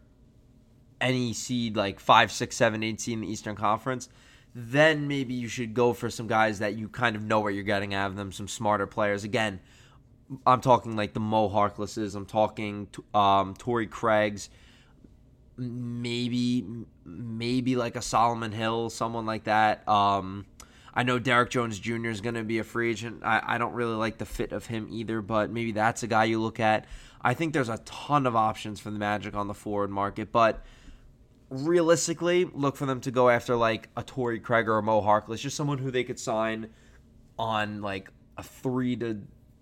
any 1.01 1.33
seed, 1.33 1.77
like 1.77 1.99
5, 1.99 2.31
6, 2.31 2.55
7, 2.55 2.83
8 2.83 3.01
seed 3.01 3.15
in 3.15 3.21
the 3.23 3.29
Eastern 3.29 3.57
Conference, 3.57 4.11
then 4.55 5.07
maybe 5.07 5.35
you 5.35 5.49
should 5.49 5.75
go 5.75 5.93
for 5.93 6.11
some 6.11 6.27
guys 6.27 6.59
that 6.59 6.77
you 6.77 6.89
kind 6.89 7.17
of 7.17 7.23
know 7.23 7.41
what 7.41 7.55
you're 7.55 7.63
getting 7.63 7.95
out 7.95 8.11
of 8.11 8.17
them, 8.17 8.33
some 8.33 8.49
smarter 8.49 8.87
players. 8.87 9.25
Again, 9.25 9.61
I'm 10.47 10.61
talking 10.61 10.97
like 10.97 11.15
the 11.15 11.21
Mo 11.21 11.49
Harklesses. 11.49 12.15
I'm 12.15 12.27
talking 12.27 12.89
um, 13.15 13.55
Torrey 13.55 13.87
Craig's. 13.87 14.51
Maybe, 15.57 16.67
maybe 17.05 17.77
like 17.77 17.95
a 17.95 18.03
Solomon 18.03 18.51
Hill, 18.51 18.89
someone 18.89 19.27
like 19.27 19.45
that. 19.45 19.87
Um, 19.87 20.47
I 20.95 21.03
know 21.03 21.19
Derrick 21.19 21.51
Jones 21.51 21.79
Jr. 21.79 22.09
is 22.09 22.21
going 22.21 22.35
to 22.35 22.45
be 22.45 22.59
a 22.59 22.65
free 22.65 22.91
agent. 22.91 23.23
I, 23.25 23.43
I 23.45 23.59
don't 23.59 23.75
really 23.75 23.95
like 23.95 24.19
the 24.19 24.25
fit 24.25 24.53
of 24.53 24.67
him 24.67 24.89
either, 24.91 25.21
but 25.21 25.51
maybe 25.51 25.73
that's 25.73 26.03
a 26.03 26.07
guy 26.07 26.25
you 26.25 26.41
look 26.41 26.61
at. 26.61 26.87
I 27.21 27.35
think 27.35 27.53
there's 27.53 27.69
a 27.69 27.79
ton 27.79 28.27
of 28.27 28.35
options 28.35 28.81
for 28.81 28.91
the 28.91 28.99
Magic 28.99 29.35
on 29.35 29.47
the 29.47 29.55
forward 29.55 29.91
market, 29.91 30.33
but 30.33 30.65
realistically, 31.51 32.45
look 32.45 32.77
for 32.77 32.87
them 32.87 33.01
to 33.03 33.11
go 33.11 33.29
after 33.29 33.57
like 33.57 33.89
a 33.97 34.03
Torrey 34.03 34.41
Craig 34.41 34.69
or 34.69 34.79
a 34.79 34.83
Mo 34.83 35.03
Harkless, 35.03 35.41
just 35.41 35.57
someone 35.57 35.79
who 35.79 35.91
they 35.91 36.05
could 36.05 36.19
sign 36.19 36.71
on 37.39 37.83
like 37.83 38.11
a 38.39 38.43
three 38.43 38.97
to, 38.97 39.21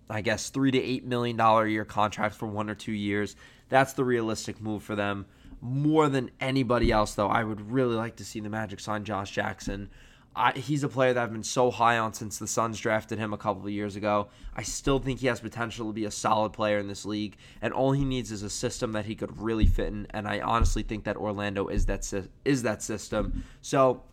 I 0.09 0.21
guess, 0.21 0.49
three 0.49 0.71
to 0.71 0.81
eight 0.81 1.05
million 1.05 1.35
dollar 1.35 1.67
year 1.67 1.85
contract 1.85 2.35
for 2.35 2.47
one 2.47 2.69
or 2.69 2.75
two 2.75 2.93
years. 2.93 3.35
That's 3.69 3.93
the 3.93 4.03
realistic 4.03 4.61
move 4.61 4.83
for 4.83 4.95
them. 4.95 5.25
More 5.61 6.07
than 6.07 6.31
anybody 6.39 6.91
else, 6.91 7.15
though, 7.15 7.27
I 7.27 7.43
would 7.43 7.71
really 7.71 7.95
like 7.95 8.15
to 8.17 8.25
see 8.25 8.39
the 8.39 8.49
Magic 8.49 8.79
sign 8.79 9.03
Josh 9.03 9.31
Jackson. 9.31 9.89
I, 10.35 10.51
he's 10.53 10.83
a 10.83 10.87
player 10.89 11.13
that 11.13 11.23
I've 11.23 11.31
been 11.31 11.43
so 11.43 11.71
high 11.71 11.97
on 11.97 12.13
since 12.13 12.37
the 12.37 12.47
Suns 12.47 12.79
drafted 12.79 13.17
him 13.17 13.33
a 13.33 13.37
couple 13.37 13.63
of 13.63 13.71
years 13.71 13.95
ago. 13.95 14.29
I 14.55 14.61
still 14.61 14.99
think 14.99 15.19
he 15.19 15.27
has 15.27 15.39
potential 15.39 15.87
to 15.87 15.93
be 15.93 16.05
a 16.05 16.11
solid 16.11 16.53
player 16.53 16.77
in 16.77 16.87
this 16.87 17.03
league, 17.03 17.35
and 17.61 17.73
all 17.73 17.91
he 17.91 18.05
needs 18.05 18.31
is 18.31 18.43
a 18.43 18.49
system 18.49 18.93
that 18.93 19.05
he 19.05 19.15
could 19.15 19.41
really 19.41 19.65
fit 19.65 19.87
in. 19.87 20.07
And 20.11 20.27
I 20.27 20.39
honestly 20.39 20.83
think 20.83 21.03
that 21.05 21.17
Orlando 21.17 21.67
is 21.67 21.87
that 21.87 22.11
is 22.45 22.63
that 22.63 22.83
system. 22.83 23.43
So, 23.61 24.03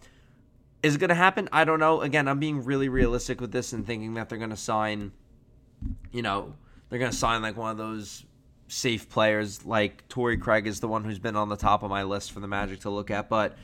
is 0.83 0.95
it 0.95 0.99
going 0.99 1.09
to 1.09 1.15
happen? 1.15 1.49
I 1.53 1.65
don't 1.65 1.81
know. 1.81 2.01
Again, 2.01 2.29
I'm 2.29 2.39
being 2.39 2.65
really 2.65 2.89
realistic 2.89 3.41
with 3.41 3.53
this 3.53 3.73
and 3.73 3.87
thinking 3.87 4.15
that 4.15 4.29
they're 4.29 4.39
going 4.39 4.51
to 4.51 4.57
sign, 4.57 5.13
you 6.13 6.23
know, 6.23 6.55
they're 6.89 6.99
going 6.99 7.11
to 7.11 7.17
sign 7.17 7.43
like 7.43 7.57
one 7.57 7.71
of 7.71 7.77
those 7.77 8.25
safe 8.69 9.09
players. 9.09 9.65
Like 9.67 10.09
Torrey 10.09 10.39
Craig 10.39 10.67
is 10.67 10.81
the 10.81 10.89
one 10.89 11.05
who's 11.05 11.19
been 11.19 11.37
on 11.37 11.49
the 11.49 11.57
top 11.57 11.83
of 11.83 11.91
my 11.91 12.05
list 12.05 12.33
for 12.33 12.41
the 12.41 12.49
Magic 12.49 12.81
to 12.81 12.91
look 12.91 13.11
at, 13.11 13.29
but 13.29 13.57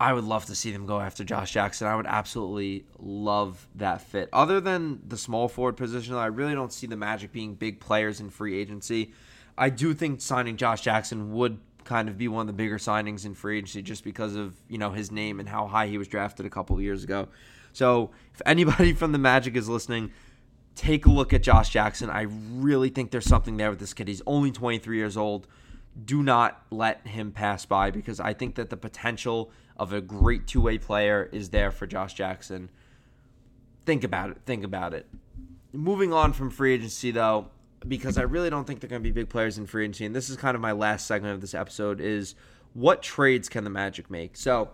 I 0.00 0.14
would 0.14 0.24
love 0.24 0.46
to 0.46 0.54
see 0.54 0.72
them 0.72 0.86
go 0.86 0.98
after 0.98 1.24
Josh 1.24 1.52
Jackson. 1.52 1.86
I 1.86 1.94
would 1.94 2.06
absolutely 2.06 2.86
love 2.98 3.68
that 3.74 4.00
fit. 4.00 4.30
Other 4.32 4.58
than 4.58 5.02
the 5.06 5.18
small 5.18 5.46
forward 5.46 5.76
position, 5.76 6.14
I 6.14 6.26
really 6.26 6.54
don't 6.54 6.72
see 6.72 6.86
the 6.86 6.96
Magic 6.96 7.32
being 7.32 7.54
big 7.54 7.80
players 7.80 8.18
in 8.18 8.30
free 8.30 8.58
agency. 8.58 9.12
I 9.58 9.68
do 9.68 9.92
think 9.92 10.22
signing 10.22 10.56
Josh 10.56 10.80
Jackson 10.80 11.32
would 11.34 11.58
kind 11.84 12.08
of 12.08 12.16
be 12.16 12.28
one 12.28 12.40
of 12.40 12.46
the 12.46 12.54
bigger 12.54 12.78
signings 12.78 13.26
in 13.26 13.34
free 13.34 13.58
agency 13.58 13.82
just 13.82 14.02
because 14.02 14.36
of, 14.36 14.54
you 14.68 14.78
know, 14.78 14.90
his 14.90 15.12
name 15.12 15.38
and 15.38 15.46
how 15.46 15.66
high 15.66 15.86
he 15.86 15.98
was 15.98 16.08
drafted 16.08 16.46
a 16.46 16.50
couple 16.50 16.80
years 16.80 17.04
ago. 17.04 17.28
So, 17.74 18.10
if 18.32 18.40
anybody 18.46 18.94
from 18.94 19.12
the 19.12 19.18
Magic 19.18 19.54
is 19.54 19.68
listening, 19.68 20.12
take 20.76 21.04
a 21.04 21.10
look 21.10 21.34
at 21.34 21.42
Josh 21.42 21.68
Jackson. 21.68 22.08
I 22.08 22.22
really 22.22 22.88
think 22.88 23.10
there's 23.10 23.26
something 23.26 23.58
there 23.58 23.68
with 23.68 23.80
this 23.80 23.92
kid. 23.92 24.08
He's 24.08 24.22
only 24.26 24.50
23 24.50 24.96
years 24.96 25.18
old. 25.18 25.46
Do 26.02 26.22
not 26.22 26.62
let 26.70 27.06
him 27.06 27.32
pass 27.32 27.66
by 27.66 27.90
because 27.90 28.18
I 28.18 28.32
think 28.32 28.54
that 28.54 28.70
the 28.70 28.78
potential 28.78 29.50
of 29.80 29.94
a 29.94 30.00
great 30.02 30.46
two 30.46 30.60
way 30.60 30.76
player 30.76 31.28
is 31.32 31.48
there 31.48 31.70
for 31.70 31.86
Josh 31.86 32.12
Jackson. 32.12 32.70
Think 33.86 34.04
about 34.04 34.30
it. 34.30 34.36
Think 34.44 34.62
about 34.62 34.92
it. 34.92 35.06
Moving 35.72 36.12
on 36.12 36.34
from 36.34 36.50
free 36.50 36.74
agency, 36.74 37.10
though, 37.10 37.46
because 37.88 38.18
I 38.18 38.22
really 38.22 38.50
don't 38.50 38.66
think 38.66 38.80
they're 38.80 38.90
going 38.90 39.02
to 39.02 39.08
be 39.08 39.10
big 39.10 39.30
players 39.30 39.56
in 39.56 39.66
free 39.66 39.84
agency, 39.84 40.04
and 40.04 40.14
this 40.14 40.28
is 40.28 40.36
kind 40.36 40.54
of 40.54 40.60
my 40.60 40.72
last 40.72 41.06
segment 41.06 41.34
of 41.34 41.40
this 41.40 41.54
episode, 41.54 41.98
is 42.00 42.34
what 42.74 43.02
trades 43.02 43.48
can 43.48 43.64
the 43.64 43.70
Magic 43.70 44.10
make? 44.10 44.36
So, 44.36 44.68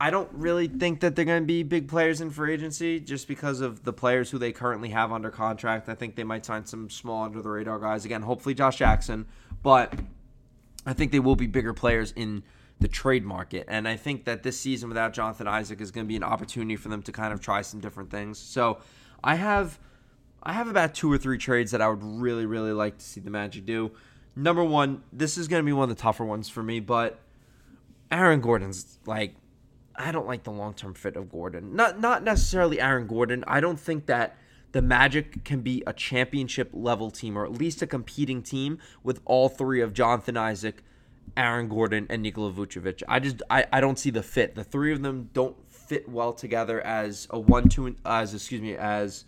I 0.00 0.10
don't 0.10 0.30
really 0.32 0.68
think 0.68 1.00
that 1.00 1.16
they're 1.16 1.24
going 1.24 1.42
to 1.42 1.46
be 1.46 1.64
big 1.64 1.88
players 1.88 2.20
in 2.20 2.30
free 2.30 2.54
agency 2.54 3.00
just 3.00 3.26
because 3.26 3.60
of 3.60 3.82
the 3.82 3.92
players 3.92 4.30
who 4.30 4.38
they 4.38 4.52
currently 4.52 4.90
have 4.90 5.10
under 5.10 5.30
contract. 5.30 5.88
I 5.88 5.94
think 5.94 6.14
they 6.14 6.24
might 6.24 6.46
sign 6.46 6.66
some 6.66 6.88
small 6.88 7.24
under 7.24 7.42
the 7.42 7.48
radar 7.48 7.80
guys. 7.80 8.04
Again, 8.04 8.22
hopefully 8.22 8.54
Josh 8.54 8.76
Jackson, 8.76 9.26
but 9.62 9.92
I 10.86 10.92
think 10.92 11.10
they 11.10 11.20
will 11.20 11.36
be 11.36 11.46
bigger 11.46 11.72
players 11.74 12.12
in 12.14 12.42
the 12.82 12.88
trade 12.88 13.24
market. 13.24 13.64
And 13.68 13.88
I 13.88 13.96
think 13.96 14.24
that 14.24 14.42
this 14.42 14.58
season 14.58 14.88
without 14.88 15.12
Jonathan 15.12 15.46
Isaac 15.46 15.80
is 15.80 15.90
going 15.90 16.04
to 16.04 16.08
be 16.08 16.16
an 16.16 16.24
opportunity 16.24 16.76
for 16.76 16.88
them 16.88 17.02
to 17.02 17.12
kind 17.12 17.32
of 17.32 17.40
try 17.40 17.62
some 17.62 17.80
different 17.80 18.10
things. 18.10 18.38
So 18.38 18.78
I 19.24 19.36
have 19.36 19.78
I 20.42 20.52
have 20.52 20.68
about 20.68 20.94
two 20.94 21.10
or 21.10 21.18
three 21.18 21.38
trades 21.38 21.70
that 21.70 21.80
I 21.80 21.88
would 21.88 22.02
really, 22.02 22.46
really 22.46 22.72
like 22.72 22.98
to 22.98 23.04
see 23.04 23.20
the 23.20 23.30
Magic 23.30 23.64
do. 23.64 23.92
Number 24.34 24.64
one, 24.64 25.02
this 25.12 25.38
is 25.38 25.46
going 25.46 25.62
to 25.62 25.66
be 25.66 25.72
one 25.72 25.88
of 25.88 25.96
the 25.96 26.02
tougher 26.02 26.24
ones 26.24 26.48
for 26.48 26.62
me, 26.62 26.80
but 26.80 27.20
Aaron 28.10 28.40
Gordon's 28.40 28.98
like 29.06 29.34
I 29.96 30.10
don't 30.10 30.26
like 30.26 30.42
the 30.42 30.50
long 30.50 30.74
term 30.74 30.94
fit 30.94 31.16
of 31.16 31.30
Gordon. 31.30 31.76
Not 31.76 32.00
not 32.00 32.24
necessarily 32.24 32.80
Aaron 32.80 33.06
Gordon. 33.06 33.44
I 33.46 33.60
don't 33.60 33.78
think 33.78 34.06
that 34.06 34.36
the 34.72 34.82
Magic 34.82 35.44
can 35.44 35.60
be 35.60 35.82
a 35.86 35.92
championship 35.92 36.70
level 36.72 37.10
team 37.10 37.36
or 37.36 37.44
at 37.44 37.52
least 37.52 37.82
a 37.82 37.86
competing 37.86 38.42
team 38.42 38.78
with 39.02 39.20
all 39.24 39.48
three 39.48 39.80
of 39.82 39.92
Jonathan 39.92 40.36
Isaac, 40.36 40.82
Aaron 41.36 41.68
Gordon 41.68 42.06
and 42.10 42.22
Nikola 42.22 42.52
Vucevic. 42.52 43.02
I 43.08 43.18
just 43.18 43.42
I, 43.50 43.66
I 43.72 43.80
don't 43.80 43.98
see 43.98 44.10
the 44.10 44.22
fit. 44.22 44.54
The 44.54 44.64
three 44.64 44.92
of 44.92 45.02
them 45.02 45.30
don't 45.32 45.56
fit 45.68 46.08
well 46.08 46.32
together 46.32 46.80
as 46.80 47.26
a 47.30 47.38
one 47.38 47.68
two 47.68 47.96
as 48.04 48.34
excuse 48.34 48.60
me 48.60 48.76
as 48.76 49.24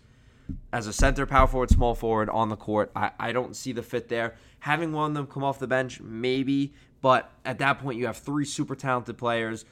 as 0.71 0.85
a 0.85 0.93
center 0.93 1.25
power 1.25 1.47
forward 1.47 1.69
small 1.71 1.95
forward 1.95 2.29
on 2.29 2.49
the 2.49 2.55
court. 2.55 2.91
I, 2.95 3.11
I 3.19 3.31
don't 3.31 3.55
see 3.55 3.71
the 3.71 3.83
fit 3.83 4.09
there. 4.09 4.35
Having 4.59 4.93
one 4.93 5.11
of 5.11 5.15
them 5.15 5.27
come 5.27 5.43
off 5.43 5.59
the 5.59 5.67
bench 5.67 5.99
maybe, 5.99 6.73
but 7.01 7.31
at 7.43 7.57
that 7.59 7.79
point 7.79 7.97
you 7.97 8.05
have 8.05 8.17
three 8.17 8.45
super 8.45 8.75
talented 8.75 9.17
players. 9.17 9.65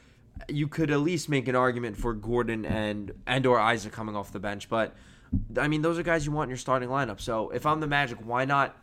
You 0.49 0.67
could 0.67 0.89
at 0.89 0.99
least 0.99 1.29
make 1.29 1.47
an 1.47 1.55
argument 1.55 1.97
for 1.97 2.13
Gordon 2.13 2.65
and 2.65 3.11
and 3.27 3.45
or 3.45 3.59
Isaac 3.59 3.93
coming 3.93 4.15
off 4.15 4.31
the 4.31 4.39
bench, 4.39 4.69
but 4.69 4.95
I 5.57 5.67
mean, 5.67 5.81
those 5.81 5.97
are 5.97 6.03
guys 6.03 6.25
you 6.25 6.31
want 6.31 6.47
in 6.47 6.49
your 6.49 6.57
starting 6.57 6.89
lineup. 6.89 7.19
So 7.19 7.49
if 7.49 7.65
I'm 7.65 7.79
the 7.79 7.87
Magic, 7.87 8.19
why 8.23 8.45
not 8.45 8.77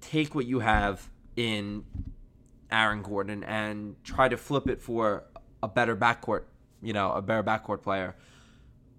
take 0.00 0.34
what 0.34 0.46
you 0.46 0.60
have 0.60 1.08
in 1.36 1.84
Aaron 2.72 3.02
Gordon 3.02 3.44
and 3.44 3.96
try 4.04 4.28
to 4.28 4.36
flip 4.36 4.68
it 4.68 4.80
for 4.80 5.24
a 5.62 5.68
better 5.68 5.96
backcourt, 5.96 6.44
you 6.82 6.92
know, 6.92 7.12
a 7.12 7.22
better 7.22 7.42
backcourt 7.42 7.82
player? 7.82 8.16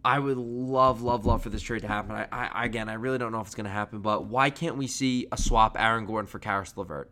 I 0.04 0.18
would 0.18 0.38
love, 0.38 1.02
love, 1.02 1.26
love 1.26 1.44
for 1.44 1.50
this 1.50 1.62
trade 1.62 1.82
to 1.82 1.88
happen. 1.88 2.16
I, 2.16 2.28
I 2.32 2.66
again, 2.66 2.90
I 2.90 2.94
really 2.94 3.18
don't 3.18 3.32
know 3.32 3.40
if 3.40 3.48
it's 3.48 3.56
going 3.56 3.66
to 3.66 3.72
happen, 3.72 4.00
but 4.00 4.26
why 4.26 4.50
can't 4.50 4.78
we 4.78 4.88
see 4.88 5.28
a 5.32 5.38
swap 5.38 5.78
Aaron 5.80 6.06
Gordon 6.06 6.28
for 6.28 6.40
Caris 6.40 6.76
LeVert? 6.76 7.12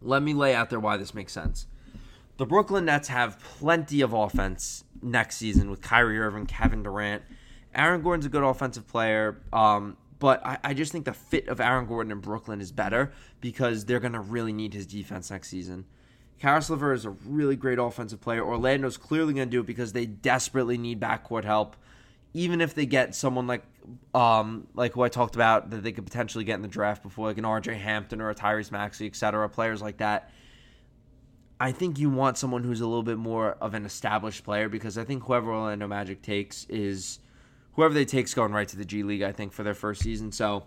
Let 0.00 0.22
me 0.22 0.34
lay 0.34 0.54
out 0.54 0.70
there 0.70 0.80
why 0.80 0.96
this 0.96 1.14
makes 1.14 1.32
sense. 1.32 1.66
The 2.36 2.46
Brooklyn 2.46 2.86
Nets 2.86 3.08
have 3.08 3.38
plenty 3.38 4.00
of 4.00 4.12
offense 4.12 4.84
next 5.02 5.36
season 5.36 5.70
with 5.70 5.80
Kyrie 5.82 6.18
Irving, 6.18 6.46
Kevin 6.46 6.82
Durant. 6.82 7.22
Aaron 7.74 8.02
Gordon's 8.02 8.26
a 8.26 8.28
good 8.28 8.42
offensive 8.42 8.86
player, 8.88 9.40
um, 9.52 9.96
but 10.18 10.44
I, 10.44 10.58
I 10.64 10.74
just 10.74 10.92
think 10.92 11.04
the 11.04 11.12
fit 11.12 11.48
of 11.48 11.60
Aaron 11.60 11.86
Gordon 11.86 12.12
in 12.12 12.20
Brooklyn 12.20 12.60
is 12.60 12.72
better 12.72 13.12
because 13.40 13.84
they're 13.84 14.00
going 14.00 14.12
to 14.12 14.20
really 14.20 14.52
need 14.52 14.74
his 14.74 14.86
defense 14.86 15.30
next 15.30 15.48
season. 15.48 15.86
Caris 16.40 16.68
LeVert 16.68 16.96
is 16.96 17.04
a 17.04 17.10
really 17.10 17.56
great 17.56 17.78
offensive 17.78 18.20
player. 18.20 18.44
Orlando's 18.44 18.96
clearly 18.96 19.34
going 19.34 19.48
to 19.48 19.50
do 19.50 19.60
it 19.60 19.66
because 19.66 19.92
they 19.92 20.06
desperately 20.06 20.76
need 20.76 21.00
backcourt 21.00 21.44
help. 21.44 21.76
Even 22.32 22.60
if 22.60 22.74
they 22.74 22.84
get 22.84 23.14
someone 23.14 23.46
like 23.46 23.62
um, 24.12 24.66
like 24.74 24.92
who 24.92 25.02
I 25.02 25.08
talked 25.08 25.36
about 25.36 25.70
that 25.70 25.82
they 25.84 25.92
could 25.92 26.04
potentially 26.04 26.42
get 26.42 26.56
in 26.56 26.62
the 26.62 26.68
draft 26.68 27.02
before, 27.02 27.28
like 27.28 27.38
an 27.38 27.44
RJ 27.44 27.78
Hampton 27.78 28.20
or 28.20 28.30
a 28.30 28.34
Tyrese 28.34 28.72
Maxey, 28.72 29.06
etc., 29.06 29.48
players 29.48 29.80
like 29.80 29.98
that. 29.98 30.32
I 31.60 31.70
think 31.70 31.98
you 31.98 32.10
want 32.10 32.36
someone 32.36 32.64
who's 32.64 32.80
a 32.80 32.86
little 32.86 33.04
bit 33.04 33.18
more 33.18 33.52
of 33.60 33.74
an 33.74 33.86
established 33.86 34.42
player 34.42 34.68
because 34.68 34.98
I 34.98 35.04
think 35.04 35.22
whoever 35.22 35.52
Orlando 35.52 35.86
Magic 35.86 36.22
takes 36.22 36.66
is 36.68 37.20
whoever 37.74 37.94
they 37.94 38.04
take's 38.04 38.34
going 38.34 38.52
right 38.52 38.68
to 38.68 38.76
the 38.76 38.84
G 38.84 39.02
League. 39.02 39.22
I 39.22 39.32
think 39.32 39.52
for 39.52 39.62
their 39.62 39.74
first 39.74 40.02
season, 40.02 40.32
so 40.32 40.64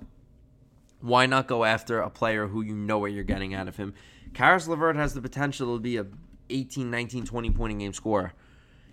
why 1.01 1.25
not 1.25 1.47
go 1.47 1.63
after 1.63 1.99
a 1.99 2.09
player 2.09 2.47
who 2.47 2.61
you 2.61 2.75
know 2.75 2.99
what 2.99 3.11
you're 3.11 3.23
getting 3.23 3.53
out 3.53 3.67
of 3.67 3.77
him? 3.77 3.93
Caris 4.33 4.67
LeVert 4.67 4.95
has 4.95 5.13
the 5.13 5.21
potential 5.21 5.75
to 5.75 5.81
be 5.81 5.97
a 5.97 6.05
18, 6.49 6.89
19, 6.89 7.25
20 7.25 7.51
point 7.51 7.73
a 7.73 7.75
game 7.77 7.93
scorer. 7.93 8.33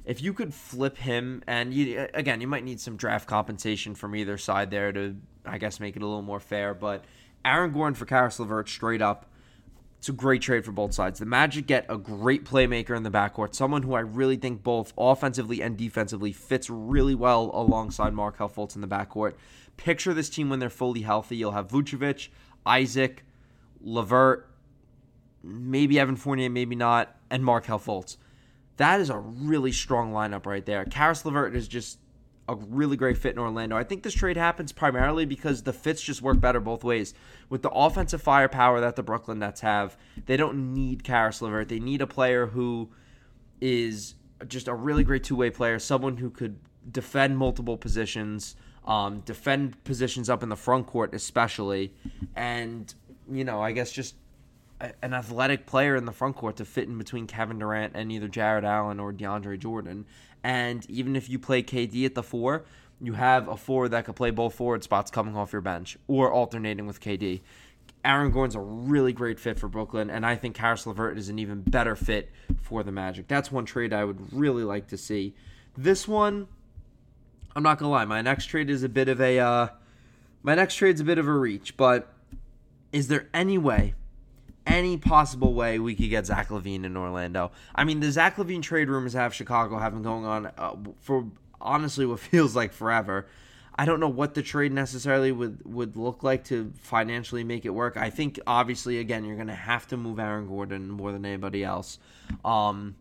If 0.05 0.22
you 0.22 0.35
could 0.35 0.53
flip 0.53 0.98
him, 0.98 1.42
and 1.46 1.72
you, 1.72 2.07
again, 2.12 2.40
you 2.40 2.46
might 2.46 2.64
need 2.64 2.79
some 2.79 2.96
draft 2.96 3.27
compensation 3.27 3.94
from 3.94 4.14
either 4.14 4.37
side 4.37 4.70
there 4.70 4.92
to, 4.92 5.16
I 5.46 5.57
guess, 5.57 5.81
make 5.81 5.96
it 5.96 6.03
a 6.03 6.07
little 6.07 6.22
more 6.22 6.40
fair. 6.40 6.74
But 6.74 7.05
Aaron 7.44 7.72
Gordon 7.72 7.94
for 7.94 8.05
Caris 8.05 8.38
LeVert 8.38 8.68
straight 8.68 9.00
up, 9.00 9.31
it's 10.05 10.11
a 10.11 10.12
great 10.12 10.43
trade 10.43 10.67
for 10.67 10.73
both 10.73 10.93
sides. 10.93 11.19
The 11.19 11.25
Magic 11.25 11.67
get 11.67 11.87
a 11.88 11.97
great 11.97 12.45
playmaker 12.45 12.95
in 12.95 13.05
the 13.05 13.11
backcourt, 13.11 13.55
someone 13.55 13.83
who 13.83 13.95
I 13.95 14.01
really 14.01 14.37
think 14.37 14.62
both 14.62 14.93
offensively 14.99 15.62
and 15.62 15.79
defensively 15.79 16.31
fits 16.31 16.69
really 16.69 17.14
well 17.14 17.51
alongside 17.55 18.12
Markelle 18.12 18.51
Fultz 18.51 18.75
in 18.75 18.83
the 18.83 18.87
backcourt. 18.87 19.33
Picture 19.79 20.12
this 20.12 20.29
team 20.29 20.51
when 20.51 20.59
they're 20.59 20.69
fully 20.69 21.01
healthy. 21.01 21.38
You'll 21.38 21.53
have 21.53 21.69
Vucevic, 21.69 22.29
Isaac, 22.67 23.25
LeVert, 23.81 24.47
maybe 25.43 25.99
Evan 25.99 26.17
Fournier, 26.17 26.51
maybe 26.51 26.77
not, 26.77 27.17
and 27.31 27.43
Markelle 27.43 27.79
Fultz. 27.79 28.19
That 28.77 29.01
is 29.01 29.09
a 29.09 29.17
really 29.17 29.73
strong 29.73 30.12
lineup 30.12 30.45
right 30.45 30.67
there. 30.67 30.85
Caris 30.85 31.25
LeVert 31.25 31.57
is 31.57 31.67
just 31.67 31.99
a 32.49 32.55
really 32.55 32.97
great 32.97 33.17
fit 33.17 33.33
in 33.33 33.39
Orlando. 33.39 33.77
I 33.77 33.85
think 33.85 34.03
this 34.03 34.15
trade 34.15 34.37
happens 34.37 34.73
primarily 34.73 35.25
because 35.25 35.63
the 35.63 35.73
fits 35.73 36.03
just 36.03 36.21
work 36.21 36.41
better 36.41 36.61
both 36.61 36.85
ways. 36.85 37.15
With 37.49 37.63
the 37.63 37.71
offensive 37.71 38.21
firepower 38.21 38.81
that 38.81 38.97
the 38.97 39.03
Brooklyn 39.03 39.39
Nets 39.39 39.63
have, 39.63 39.97
they 40.27 40.37
don't 40.37 40.75
need 40.75 41.05
Caris 41.05 41.41
LeVert. 41.41 41.69
They 41.69 41.81
need 41.81 42.03
a 42.03 42.07
player 42.07 42.47
who 42.47 42.91
is 43.61 44.15
just 44.47 44.69
a 44.69 44.75
really 44.75 45.05
great 45.05 45.25
two 45.25 45.37
way 45.37 45.51
player, 45.51 45.79
someone 45.79 46.19
who 46.19 46.29
could 46.29 46.59
defend 46.91 47.39
multiple 47.39 47.79
positions, 47.79 48.57
um, 48.87 49.21
defend 49.21 49.83
positions 49.85 50.29
up 50.29 50.43
in 50.43 50.51
the 50.51 50.57
front 50.57 50.87
court, 50.87 51.15
especially. 51.15 51.95
And, 52.37 52.93
you 53.31 53.45
know, 53.45 53.63
I 53.63 53.73
guess 53.73 53.91
just 53.91 54.17
an 54.81 55.15
athletic 55.15 55.67
player 55.67 55.97
in 55.97 56.05
the 56.05 56.13
front 56.13 56.37
court 56.37 56.57
to 56.57 56.65
fit 56.65 56.89
in 56.89 56.99
between 56.99 57.27
Kevin 57.27 57.59
Durant 57.59 57.95
and 57.95 58.13
either 58.13 58.29
Jarrett 58.29 58.65
Allen 58.65 59.01
or 59.01 59.13
DeAndre 59.13 59.59
Jordan. 59.59 60.05
And 60.45 60.89
even 60.91 61.17
if 61.17 61.31
you 61.31 61.39
play 61.39 61.63
KD 61.63 62.05
at 62.05 62.15
the 62.15 62.23
four, 62.23 62.67
you 63.01 63.15
have 63.15 63.49
a 63.49 63.57
forward 63.57 63.89
that 63.89 64.05
could 64.05 64.15
play 64.15 64.31
both 64.31 64.55
forward 64.55 64.85
spots 64.85 65.11
coming 65.11 65.35
off 65.37 65.53
your 65.53 65.63
bench 65.63 65.97
or 66.07 66.31
alternating 66.31 66.87
with 66.87 67.01
KD. 67.01 67.41
Aaron 68.05 68.31
Gordon's 68.31 68.55
a 68.55 68.61
really 68.61 69.15
great 69.15 69.41
fit 69.41 69.59
for 69.59 69.67
Brooklyn, 69.67 70.11
and 70.11 70.27
I 70.27 70.37
think 70.37 70.55
Caris 70.55 70.87
LeVert 70.87 71.17
is 71.17 71.31
an 71.31 71.39
even 71.39 71.63
better 71.63 71.97
fit 71.97 72.31
for 72.61 72.83
the 72.83 72.93
Magic. 72.93 73.27
That's 73.27 73.51
one 73.51 73.65
trade 73.65 73.95
I 73.95 74.05
would 74.05 74.33
really 74.33 74.63
like 74.63 74.89
to 74.89 74.99
see. 74.99 75.35
This 75.75 76.07
one, 76.07 76.47
I'm 77.57 77.63
not 77.63 77.79
gonna 77.79 77.91
lie, 77.91 78.05
my 78.05 78.21
next 78.21 78.47
trade 78.47 78.69
is 78.69 78.83
a 78.83 78.91
bit 78.91 79.09
of 79.09 79.23
a, 79.23 79.39
uh, 79.39 79.69
my 80.43 80.55
next 80.55 80.75
trade's 80.75 81.01
a 81.01 81.05
bit 81.05 81.17
of 81.17 81.27
a 81.27 81.33
reach, 81.33 81.79
but 81.79 82.13
is 82.93 83.09
there 83.09 83.29
any 83.33 83.57
way 83.57 83.95
any 84.66 84.96
possible 84.96 85.55
way 85.55 85.79
we 85.79 85.94
could 85.94 86.11
get 86.11 86.27
Zach 86.27 86.48
LaVine 86.48 86.85
in 86.85 86.96
Orlando. 86.96 87.53
I 87.74 87.85
mean, 87.85 88.00
the 88.00 88.11
Zach 88.11 88.37
LaVine 88.37 88.62
trade 88.62 88.88
rumors 88.88 89.12
have 89.12 89.35
Chicago 89.35 89.79
have 89.79 89.92
been 89.92 90.03
going 90.03 90.24
on 90.24 90.46
uh, 90.59 90.74
for 91.00 91.27
honestly 91.61 92.07
what 92.07 92.20
feels 92.20 92.57
like 92.57 92.72
forever. 92.72 93.27
I 93.77 93.87
don't 93.87 93.98
know 93.98 94.09
what 94.09 94.35
the 94.35 94.42
trade 94.42 94.72
necessarily 94.72 95.33
would 95.33 95.64
would 95.64 95.96
look 95.96 96.22
like 96.22 96.44
to 96.44 96.72
financially 96.79 97.42
make 97.42 97.64
it 97.64 97.70
work. 97.70 97.96
I 97.96 98.11
think 98.11 98.38
obviously 98.46 98.98
again 98.98 99.24
you're 99.24 99.37
going 99.37 99.48
to 99.48 99.55
have 99.55 99.88
to 99.88 99.96
move 99.96 100.20
Aaron 100.20 100.46
Gordon 100.46 100.90
more 100.90 101.11
than 101.11 101.27
anybody 101.27 101.64
else. 101.64 101.98
Um, 102.44 102.94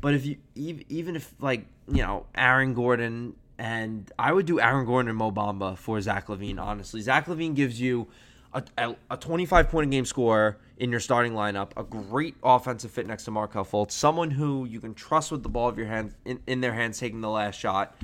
but 0.00 0.14
if 0.14 0.24
you 0.24 0.36
even 0.54 1.16
if 1.16 1.34
like 1.40 1.66
you 1.88 2.02
know 2.02 2.26
Aaron 2.36 2.72
Gordon 2.72 3.34
and 3.58 4.10
I 4.18 4.32
would 4.32 4.46
do 4.46 4.60
Aaron 4.60 4.86
Gordon 4.86 5.08
and 5.08 5.18
Mo 5.18 5.32
Bamba 5.32 5.76
for 5.76 6.00
Zach 6.00 6.28
LaVine 6.28 6.60
Honestly, 6.60 7.00
Zach 7.00 7.26
LaVine 7.26 7.54
gives 7.54 7.80
you 7.80 8.06
a, 8.54 8.96
a, 9.10 9.16
25 9.16 9.68
point 9.70 9.86
a 9.86 9.90
game 9.90 10.04
scorer 10.04 10.58
in 10.76 10.90
your 10.90 11.00
starting 11.00 11.32
lineup, 11.32 11.70
a 11.76 11.82
great 11.82 12.34
offensive 12.42 12.90
fit 12.90 13.06
next 13.06 13.24
to 13.24 13.30
Markelle 13.30 13.64
Fultz, 13.64 13.92
someone 13.92 14.30
who 14.30 14.64
you 14.64 14.80
can 14.80 14.94
trust 14.94 15.32
with 15.32 15.42
the 15.42 15.48
ball 15.48 15.68
of 15.68 15.78
your 15.78 15.86
hands 15.86 16.14
in, 16.24 16.40
in 16.46 16.60
their 16.60 16.72
hands 16.74 16.98
taking 16.98 17.20
the 17.20 17.30
last 17.30 17.58
shot. 17.58 17.96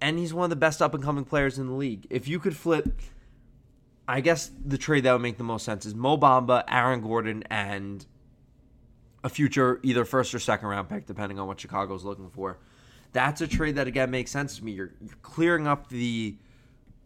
And 0.00 0.18
he's 0.18 0.32
one 0.32 0.44
of 0.44 0.50
the 0.50 0.56
best 0.56 0.82
up 0.82 0.94
and 0.94 1.02
coming 1.02 1.24
players 1.24 1.58
in 1.58 1.66
the 1.66 1.72
league. 1.72 2.06
If 2.10 2.28
you 2.28 2.38
could 2.38 2.56
flip, 2.56 3.00
I 4.06 4.20
guess 4.20 4.50
the 4.64 4.78
trade 4.78 5.04
that 5.04 5.12
would 5.12 5.22
make 5.22 5.38
the 5.38 5.44
most 5.44 5.64
sense 5.64 5.86
is 5.86 5.94
Mo 5.94 6.16
Bamba, 6.16 6.64
Aaron 6.68 7.00
Gordon, 7.00 7.42
and 7.50 8.04
a 9.22 9.28
future 9.28 9.80
either 9.82 10.04
first 10.04 10.34
or 10.34 10.38
second 10.38 10.68
round 10.68 10.88
pick, 10.88 11.06
depending 11.06 11.38
on 11.38 11.46
what 11.46 11.58
Chicago's 11.60 12.04
looking 12.04 12.30
for. 12.30 12.58
That's 13.12 13.40
a 13.40 13.46
trade 13.46 13.76
that 13.76 13.86
again 13.86 14.10
makes 14.10 14.30
sense 14.30 14.58
to 14.58 14.64
me. 14.64 14.72
You're, 14.72 14.92
you're 15.00 15.16
clearing 15.22 15.66
up 15.66 15.88
the 15.88 16.36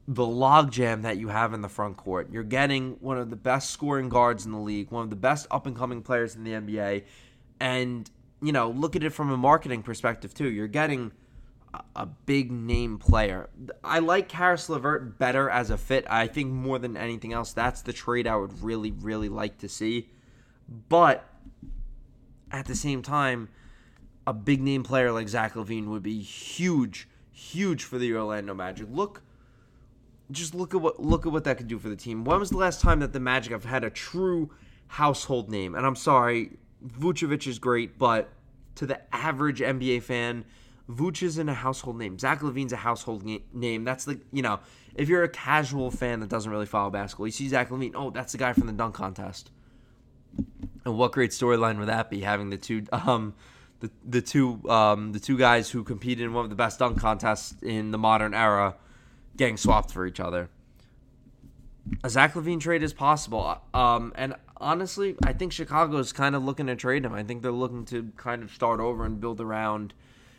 the 0.08 0.24
logjam 0.24 1.02
that 1.02 1.18
you 1.18 1.28
have 1.28 1.52
in 1.52 1.60
the 1.60 1.68
front 1.68 1.98
court. 1.98 2.32
You're 2.32 2.42
getting 2.42 2.92
one 3.00 3.18
of 3.18 3.28
the 3.28 3.36
best 3.36 3.70
scoring 3.70 4.08
guards 4.08 4.46
in 4.46 4.52
the 4.52 4.58
league, 4.58 4.90
one 4.90 5.04
of 5.04 5.10
the 5.10 5.16
best 5.16 5.46
up 5.50 5.66
and 5.66 5.76
coming 5.76 6.00
players 6.00 6.34
in 6.34 6.44
the 6.44 6.52
NBA. 6.52 7.04
And, 7.60 8.10
you 8.40 8.50
know, 8.50 8.70
look 8.70 8.96
at 8.96 9.04
it 9.04 9.10
from 9.10 9.30
a 9.30 9.36
marketing 9.36 9.82
perspective, 9.82 10.32
too. 10.32 10.48
You're 10.48 10.66
getting 10.66 11.12
a, 11.94 12.06
big 12.06 12.50
name 12.50 12.96
player. 12.96 13.50
I 13.84 13.98
like 13.98 14.30
Caris 14.30 14.70
LeVert 14.70 15.18
better 15.18 15.50
as 15.50 15.68
a 15.68 15.76
fit. 15.76 16.06
I 16.08 16.26
think 16.26 16.50
more 16.50 16.78
than 16.78 16.96
anything 16.96 17.34
else, 17.34 17.52
that's 17.52 17.82
the 17.82 17.92
trade 17.92 18.26
I 18.26 18.36
would 18.36 18.62
really, 18.62 18.92
really 18.92 19.28
like 19.28 19.58
to 19.58 19.68
see. 19.68 20.08
But 20.88 21.28
at 22.50 22.64
the 22.64 22.74
same 22.74 23.02
time, 23.02 23.50
a 24.26 24.32
big 24.32 24.62
name 24.62 24.84
player 24.84 25.12
like 25.12 25.28
Zach 25.28 25.52
LaVine 25.52 25.88
would 25.88 26.02
be 26.02 26.22
huge, 26.22 27.08
huge 27.30 27.84
for 27.84 27.98
the 27.98 28.14
Orlando 28.14 28.54
Magic. 28.54 28.86
Look 28.90 29.22
just 30.30 30.54
look 30.54 30.74
at 30.74 30.80
what 30.80 31.00
look 31.00 31.26
at 31.26 31.32
what 31.32 31.44
that 31.44 31.56
could 31.56 31.68
do 31.68 31.78
for 31.78 31.88
the 31.88 31.96
team. 31.96 32.24
When 32.24 32.38
was 32.38 32.50
the 32.50 32.56
last 32.56 32.80
time 32.80 33.00
that 33.00 33.12
the 33.12 33.20
Magic 33.20 33.52
have 33.52 33.64
had 33.64 33.84
a 33.84 33.90
true 33.90 34.50
household 34.88 35.50
name? 35.50 35.74
And 35.74 35.86
I'm 35.86 35.96
sorry, 35.96 36.58
Vucevic 36.86 37.46
is 37.46 37.58
great, 37.58 37.98
but 37.98 38.28
to 38.76 38.86
the 38.86 39.00
average 39.14 39.60
NBA 39.60 40.02
fan, 40.02 40.44
Vuce 40.88 41.22
isn't 41.22 41.48
a 41.48 41.54
household 41.54 41.98
name. 41.98 42.18
Zach 42.18 42.40
LaVine's 42.40 42.72
a 42.72 42.76
household 42.76 43.24
name. 43.52 43.84
That's 43.84 44.04
the 44.04 44.20
you 44.32 44.42
know, 44.42 44.60
if 44.94 45.08
you're 45.08 45.24
a 45.24 45.28
casual 45.28 45.90
fan 45.90 46.20
that 46.20 46.28
doesn't 46.28 46.50
really 46.50 46.66
follow 46.66 46.90
basketball, 46.90 47.26
you 47.26 47.32
see 47.32 47.48
Zach 47.48 47.70
LaVine. 47.70 47.92
oh, 47.94 48.10
that's 48.10 48.32
the 48.32 48.38
guy 48.38 48.52
from 48.52 48.66
the 48.66 48.72
dunk 48.72 48.94
contest. 48.94 49.50
And 50.84 50.96
what 50.96 51.12
great 51.12 51.30
storyline 51.30 51.78
would 51.78 51.88
that 51.88 52.10
be? 52.10 52.20
Having 52.20 52.50
the 52.50 52.58
two 52.58 52.84
um, 52.92 53.34
the 53.80 53.90
the 54.06 54.22
two 54.22 54.68
um, 54.68 55.12
the 55.12 55.20
two 55.20 55.38
guys 55.38 55.70
who 55.70 55.84
competed 55.84 56.24
in 56.24 56.32
one 56.34 56.44
of 56.44 56.50
the 56.50 56.56
best 56.56 56.78
dunk 56.78 56.98
contests 57.00 57.54
in 57.62 57.90
the 57.90 57.98
modern 57.98 58.34
era 58.34 58.76
getting 59.38 59.56
swapped 59.56 59.90
for 59.90 60.06
each 60.06 60.20
other. 60.20 60.50
A 62.04 62.10
Zach 62.10 62.34
LaVine 62.34 62.60
trade 62.60 62.82
is 62.82 62.92
possible. 62.92 63.62
Um, 63.72 64.12
and 64.14 64.34
honestly, 64.58 65.16
I 65.24 65.32
think 65.32 65.52
Chicago 65.52 65.96
is 65.96 66.12
kind 66.12 66.36
of 66.36 66.44
looking 66.44 66.66
to 66.66 66.76
trade 66.76 67.06
him. 67.06 67.14
I 67.14 67.22
think 67.22 67.40
they're 67.40 67.50
looking 67.50 67.86
to 67.86 68.12
kind 68.18 68.42
of 68.42 68.52
start 68.52 68.80
over 68.80 69.06
and 69.06 69.18
build 69.18 69.40
around, 69.40 69.94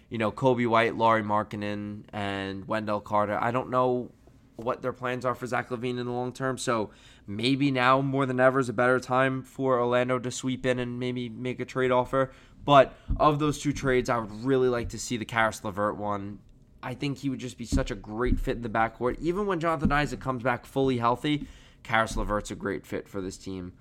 you 0.10 0.20
know, 0.20 0.32
Coby 0.32 0.68
White, 0.68 0.96
Lauri 0.96 1.24
Markkanen, 1.24 2.04
and 2.14 2.68
Wendell 2.68 3.00
Carter. 3.02 3.40
I 3.42 3.50
don't 3.50 3.72
know 3.72 4.12
what 4.58 4.82
their 4.82 4.94
plans 4.94 5.26
are 5.26 5.34
for 5.34 5.48
Zach 5.48 5.70
LaVine 5.70 5.98
in 5.98 6.06
the 6.06 6.12
long 6.12 6.34
term. 6.34 6.58
So 6.60 6.92
maybe 7.26 7.72
now 7.72 8.02
more 8.02 8.26
than 8.26 8.40
ever 8.40 8.60
is 8.60 8.70
a 8.70 8.74
better 8.74 9.00
time 9.00 9.42
for 9.42 9.80
Orlando 9.80 10.20
to 10.20 10.30
sweep 10.30 10.66
in 10.66 10.78
and 10.78 11.00
maybe 11.00 11.30
make 11.30 11.60
a 11.60 11.66
trade 11.66 11.92
offer. 11.92 12.32
But 12.66 12.94
of 13.18 13.40
those 13.40 13.60
two 13.60 13.74
trades, 13.74 14.10
I 14.10 14.20
would 14.20 14.44
really 14.44 14.68
like 14.68 14.90
to 14.90 15.00
see 15.00 15.18
the 15.18 15.26
Caris 15.26 15.64
LeVert 15.64 15.96
one 15.96 16.40
I 16.82 16.94
think 16.94 17.20
he 17.20 17.30
would 17.30 17.40
just 17.40 17.58
be 17.58 17.66
such 17.66 17.92
a 17.92 17.96
great 17.96 18.40
fit 18.40 18.58
in 18.58 18.62
the 18.62 18.70
backcourt. 18.70 19.20
Even 19.20 19.46
when 19.46 19.60
Jonathan 19.60 19.92
Isaac 19.92 20.20
comes 20.20 20.44
back 20.44 20.66
fully 20.66 20.98
healthy, 20.98 21.48
Caris 21.84 22.16
LeVert's 22.16 22.52
a 22.52 22.56
great 22.56 22.86
fit 22.86 23.08
for 23.08 23.22
this 23.22 23.38
team. 23.38 23.74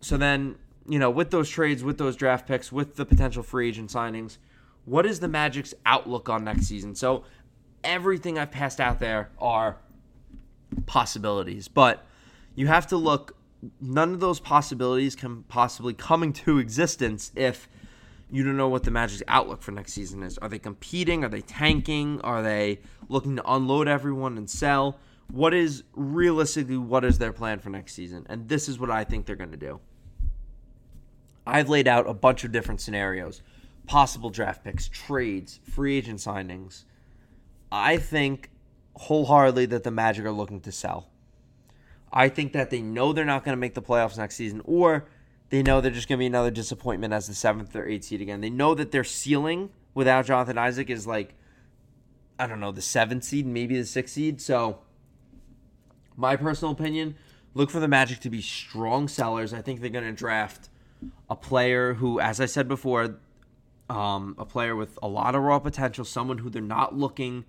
So 0.00 0.16
then, 0.16 0.56
you 0.88 0.98
know, 0.98 1.10
with 1.10 1.30
those 1.30 1.48
trades, 1.48 1.82
with 1.82 1.98
those 1.98 2.16
draft 2.16 2.46
picks, 2.46 2.70
with 2.70 2.96
the 2.96 3.04
potential 3.04 3.42
free 3.42 3.68
agent 3.68 3.90
signings, 3.90 4.38
what 4.84 5.04
is 5.04 5.20
the 5.20 5.28
Magic's 5.28 5.74
outlook 5.84 6.28
on 6.28 6.44
next 6.44 6.66
season? 6.66 6.94
So 6.94 7.24
everything 7.84 8.38
I've 8.38 8.50
passed 8.50 8.80
out 8.80 9.00
there 9.00 9.30
are 9.38 9.76
possibilities, 10.86 11.68
but 11.68 12.06
you 12.54 12.66
have 12.68 12.86
to 12.88 12.96
look 12.96 13.36
none 13.80 14.14
of 14.14 14.20
those 14.20 14.40
possibilities 14.40 15.14
can 15.14 15.42
possibly 15.44 15.92
come 15.92 16.22
into 16.22 16.58
existence 16.58 17.30
if 17.36 17.68
you 18.30 18.44
don't 18.44 18.56
know 18.56 18.68
what 18.68 18.84
the 18.84 18.90
Magic's 18.90 19.22
outlook 19.28 19.62
for 19.62 19.72
next 19.72 19.92
season 19.92 20.22
is. 20.22 20.38
Are 20.38 20.48
they 20.48 20.58
competing? 20.58 21.24
Are 21.24 21.28
they 21.28 21.40
tanking? 21.40 22.20
Are 22.20 22.42
they 22.42 22.80
looking 23.08 23.36
to 23.36 23.52
unload 23.52 23.88
everyone 23.88 24.36
and 24.36 24.48
sell? 24.48 24.98
What 25.30 25.54
is 25.54 25.84
realistically 25.94 26.76
what 26.76 27.04
is 27.04 27.18
their 27.18 27.32
plan 27.32 27.58
for 27.58 27.70
next 27.70 27.94
season? 27.94 28.26
And 28.28 28.48
this 28.48 28.68
is 28.68 28.78
what 28.78 28.90
I 28.90 29.04
think 29.04 29.26
they're 29.26 29.36
going 29.36 29.52
to 29.52 29.56
do. 29.56 29.80
I've 31.46 31.68
laid 31.68 31.88
out 31.88 32.08
a 32.08 32.14
bunch 32.14 32.44
of 32.44 32.52
different 32.52 32.80
scenarios, 32.80 33.42
possible 33.86 34.30
draft 34.30 34.62
picks, 34.62 34.88
trades, 34.88 35.58
free 35.64 35.96
agent 35.96 36.20
signings. 36.20 36.84
I 37.72 37.96
think 37.96 38.50
wholeheartedly 38.94 39.66
that 39.66 39.84
the 39.84 39.90
Magic 39.90 40.24
are 40.24 40.32
looking 40.32 40.60
to 40.60 40.72
sell. 40.72 41.08
I 42.12 42.28
think 42.28 42.52
that 42.52 42.70
they 42.70 42.82
know 42.82 43.12
they're 43.12 43.24
not 43.24 43.44
going 43.44 43.56
to 43.56 43.60
make 43.60 43.74
the 43.74 43.82
playoffs 43.82 44.18
next 44.18 44.34
season, 44.36 44.62
or 44.64 45.08
they 45.50 45.62
know 45.62 45.80
they're 45.80 45.90
just 45.90 46.08
going 46.08 46.18
to 46.18 46.22
be 46.22 46.26
another 46.26 46.50
disappointment 46.50 47.12
as 47.12 47.26
the 47.26 47.34
seventh 47.34 47.74
or 47.76 47.86
eighth 47.86 48.04
seed 48.04 48.20
again. 48.20 48.40
They 48.40 48.50
know 48.50 48.74
that 48.74 48.92
their 48.92 49.04
ceiling 49.04 49.70
without 49.94 50.26
Jonathan 50.26 50.56
Isaac 50.56 50.88
is 50.88 51.06
like, 51.06 51.34
I 52.38 52.46
don't 52.46 52.60
know, 52.60 52.72
the 52.72 52.82
seventh 52.82 53.24
seed, 53.24 53.46
maybe 53.46 53.76
the 53.76 53.84
sixth 53.84 54.14
seed. 54.14 54.40
So, 54.40 54.78
my 56.16 56.36
personal 56.36 56.72
opinion, 56.72 57.16
look 57.54 57.70
for 57.70 57.80
the 57.80 57.88
Magic 57.88 58.20
to 58.20 58.30
be 58.30 58.40
strong 58.40 59.08
sellers. 59.08 59.52
I 59.52 59.60
think 59.60 59.80
they're 59.80 59.90
going 59.90 60.04
to 60.04 60.12
draft 60.12 60.70
a 61.28 61.36
player 61.36 61.94
who, 61.94 62.20
as 62.20 62.40
I 62.40 62.46
said 62.46 62.68
before, 62.68 63.16
um, 63.88 64.36
a 64.38 64.44
player 64.44 64.76
with 64.76 64.98
a 65.02 65.08
lot 65.08 65.34
of 65.34 65.42
raw 65.42 65.58
potential, 65.58 66.04
someone 66.04 66.38
who 66.38 66.48
they're 66.48 66.62
not 66.62 66.96
looking 66.96 67.44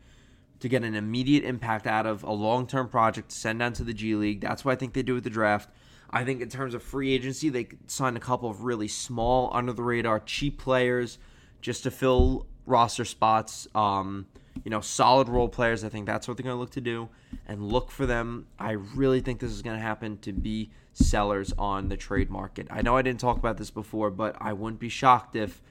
to 0.59 0.67
get 0.67 0.83
an 0.83 0.95
immediate 0.95 1.43
impact 1.43 1.85
out 1.85 2.05
of 2.05 2.23
a 2.23 2.31
long 2.31 2.65
term 2.65 2.87
project 2.87 3.29
to 3.29 3.35
send 3.35 3.59
down 3.59 3.73
to 3.73 3.83
the 3.83 3.93
G 3.93 4.15
League. 4.15 4.41
That's 4.41 4.65
what 4.65 4.71
I 4.71 4.75
think 4.75 4.93
they 4.93 5.03
do 5.03 5.13
with 5.13 5.23
the 5.23 5.29
draft. 5.29 5.69
I 6.13 6.23
think 6.25 6.41
in 6.41 6.49
terms 6.49 6.73
of 6.73 6.83
free 6.83 7.13
agency, 7.13 7.49
they 7.49 7.69
signed 7.87 8.17
a 8.17 8.19
couple 8.19 8.49
of 8.49 8.63
really 8.63 8.87
small, 8.87 9.49
under 9.53 9.73
the 9.73 9.83
radar, 9.83 10.19
cheap 10.19 10.59
players 10.59 11.17
just 11.61 11.83
to 11.83 11.91
fill 11.91 12.47
roster 12.65 13.05
spots. 13.05 13.67
Um, 13.73 14.27
you 14.63 14.69
know, 14.69 14.81
solid 14.81 15.29
role 15.29 15.47
players. 15.47 15.83
I 15.83 15.89
think 15.89 16.05
that's 16.05 16.27
what 16.27 16.37
they're 16.37 16.43
going 16.43 16.55
to 16.55 16.59
look 16.59 16.71
to 16.71 16.81
do 16.81 17.09
and 17.47 17.63
look 17.63 17.89
for 17.89 18.05
them. 18.05 18.47
I 18.59 18.71
really 18.71 19.21
think 19.21 19.39
this 19.39 19.51
is 19.51 19.61
going 19.61 19.77
to 19.77 19.81
happen 19.81 20.17
to 20.19 20.33
be 20.33 20.71
sellers 20.93 21.53
on 21.57 21.87
the 21.87 21.97
trade 21.97 22.29
market. 22.29 22.67
I 22.69 22.81
know 22.81 22.97
I 22.97 23.01
didn't 23.01 23.21
talk 23.21 23.37
about 23.37 23.57
this 23.57 23.71
before, 23.71 24.11
but 24.11 24.35
I 24.39 24.53
wouldn't 24.53 24.79
be 24.79 24.89
shocked 24.89 25.35
if 25.35 25.61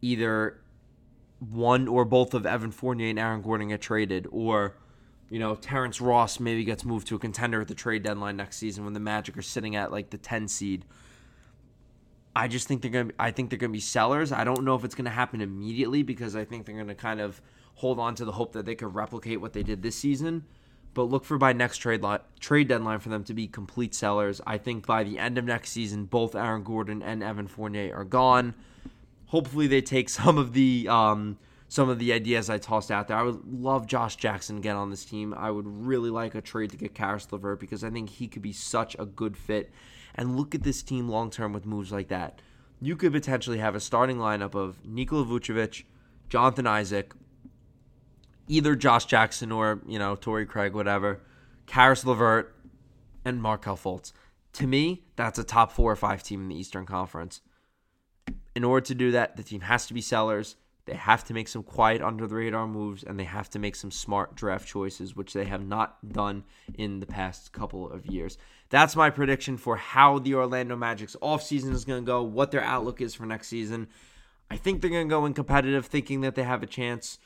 either 0.00 0.60
one 1.38 1.86
or 1.86 2.04
both 2.04 2.32
of 2.32 2.46
Evan 2.46 2.70
Fournier 2.70 3.10
and 3.10 3.18
Aaron 3.18 3.42
Gordon 3.42 3.68
get 3.68 3.82
traded, 3.82 4.26
or 4.30 4.74
you 5.28 5.38
know 5.38 5.54
Terrence 5.54 6.00
Ross 6.00 6.40
maybe 6.40 6.64
gets 6.64 6.84
moved 6.84 7.08
to 7.08 7.16
a 7.16 7.18
contender 7.18 7.60
at 7.60 7.68
the 7.68 7.74
trade 7.74 8.02
deadline 8.02 8.36
next 8.36 8.56
season 8.56 8.84
when 8.84 8.92
the 8.92 9.00
Magic 9.00 9.36
are 9.36 9.42
sitting 9.42 9.76
at 9.76 9.90
like 9.90 10.10
the 10.10 10.18
10 10.18 10.48
seed. 10.48 10.84
I 12.34 12.48
just 12.48 12.68
think 12.68 12.82
they're 12.82 12.90
gonna. 12.90 13.12
I 13.18 13.30
think 13.30 13.50
they're 13.50 13.58
gonna 13.58 13.72
be 13.72 13.80
sellers. 13.80 14.30
I 14.30 14.44
don't 14.44 14.64
know 14.64 14.74
if 14.74 14.84
it's 14.84 14.94
gonna 14.94 15.10
happen 15.10 15.40
immediately 15.40 16.02
because 16.02 16.36
I 16.36 16.44
think 16.44 16.66
they're 16.66 16.76
gonna 16.76 16.94
kind 16.94 17.20
of 17.20 17.40
hold 17.74 17.98
on 17.98 18.14
to 18.16 18.24
the 18.24 18.32
hope 18.32 18.52
that 18.52 18.66
they 18.66 18.74
could 18.74 18.94
replicate 18.94 19.40
what 19.40 19.52
they 19.52 19.62
did 19.62 19.82
this 19.82 19.96
season. 19.96 20.44
But 20.92 21.04
look 21.04 21.24
for 21.24 21.38
by 21.38 21.52
next 21.52 21.78
trade 21.78 22.04
trade 22.40 22.68
deadline 22.68 23.00
for 23.00 23.08
them 23.08 23.24
to 23.24 23.34
be 23.34 23.48
complete 23.48 23.94
sellers. 23.94 24.40
I 24.46 24.58
think 24.58 24.86
by 24.86 25.02
the 25.02 25.18
end 25.18 25.38
of 25.38 25.44
next 25.44 25.70
season, 25.70 26.04
both 26.04 26.34
Aaron 26.34 26.62
Gordon 26.62 27.02
and 27.02 27.22
Evan 27.22 27.46
Fournier 27.46 27.94
are 27.94 28.04
gone 28.04 28.54
hopefully 29.26 29.66
they 29.66 29.82
take 29.82 30.08
some 30.08 30.38
of 30.38 30.52
the 30.52 30.86
um, 30.88 31.38
some 31.68 31.88
of 31.88 31.98
the 31.98 32.12
ideas 32.12 32.48
I 32.48 32.58
tossed 32.58 32.90
out 32.90 33.08
there. 33.08 33.16
I 33.16 33.22
would 33.22 33.44
love 33.44 33.86
Josh 33.86 34.16
Jackson 34.16 34.58
again 34.58 34.76
on 34.76 34.90
this 34.90 35.04
team. 35.04 35.34
I 35.34 35.50
would 35.50 35.66
really 35.66 36.10
like 36.10 36.34
a 36.34 36.40
trade 36.40 36.70
to 36.70 36.76
get 36.76 36.94
Caris 36.94 37.30
LeVert 37.30 37.60
because 37.60 37.82
I 37.82 37.90
think 37.90 38.10
he 38.10 38.28
could 38.28 38.42
be 38.42 38.52
such 38.52 38.96
a 38.98 39.06
good 39.06 39.36
fit. 39.36 39.70
And 40.14 40.36
look 40.36 40.54
at 40.54 40.62
this 40.62 40.82
team 40.82 41.08
long 41.08 41.30
term 41.30 41.52
with 41.52 41.66
moves 41.66 41.92
like 41.92 42.08
that. 42.08 42.40
You 42.80 42.96
could 42.96 43.12
potentially 43.12 43.58
have 43.58 43.74
a 43.74 43.80
starting 43.80 44.18
lineup 44.18 44.54
of 44.54 44.84
Nikola 44.84 45.24
Vucevic, 45.24 45.84
Jonathan 46.28 46.66
Isaac, 46.66 47.14
either 48.48 48.74
Josh 48.74 49.06
Jackson 49.06 49.50
or, 49.50 49.80
you 49.86 49.98
know, 49.98 50.14
Torrey 50.14 50.46
Craig, 50.46 50.74
whatever, 50.74 51.20
Caris 51.66 52.04
LeVert, 52.04 52.54
and 53.24 53.42
Markelle 53.42 53.76
Fultz. 53.76 54.12
To 54.54 54.66
me, 54.66 55.04
that's 55.16 55.38
a 55.38 55.44
top 55.44 55.72
four 55.72 55.90
or 55.90 55.96
five 55.96 56.22
team 56.22 56.42
in 56.42 56.48
the 56.48 56.54
Eastern 56.54 56.86
Conference 56.86 57.40
in 58.56 58.64
order 58.64 58.84
to 58.86 58.94
do 58.94 59.10
that, 59.10 59.36
the 59.36 59.42
team 59.42 59.60
has 59.60 59.86
to 59.86 59.94
be 59.94 60.00
sellers. 60.00 60.56
They 60.86 60.94
have 60.94 61.24
to 61.24 61.34
make 61.34 61.48
some 61.48 61.64
quiet 61.64 62.00
under 62.00 62.28
the 62.28 62.36
radar 62.36 62.68
moves 62.68 63.02
and 63.02 63.18
they 63.18 63.24
have 63.24 63.50
to 63.50 63.58
make 63.58 63.74
some 63.74 63.90
smart 63.90 64.36
draft 64.36 64.68
choices, 64.68 65.16
which 65.16 65.32
they 65.32 65.44
have 65.44 65.66
not 65.66 66.12
done 66.12 66.44
in 66.74 67.00
the 67.00 67.06
past 67.06 67.52
couple 67.52 67.90
of 67.90 68.06
years. 68.06 68.38
That's 68.70 68.94
my 68.94 69.10
prediction 69.10 69.56
for 69.56 69.76
how 69.76 70.20
the 70.20 70.34
Orlando 70.34 70.76
Magic's 70.76 71.16
offseason 71.20 71.72
is 71.72 71.84
going 71.84 72.04
to 72.04 72.06
go, 72.06 72.22
what 72.22 72.52
their 72.52 72.62
outlook 72.62 73.00
is 73.00 73.14
for 73.14 73.26
next 73.26 73.48
season. 73.48 73.88
I 74.48 74.56
think 74.56 74.80
they're 74.80 74.90
going 74.90 75.08
to 75.08 75.10
go 75.12 75.26
in 75.26 75.34
competitive, 75.34 75.86
thinking 75.86 76.20
that 76.20 76.36
they 76.36 76.44
have 76.44 76.62
a 76.62 76.66
chance. 76.66 77.18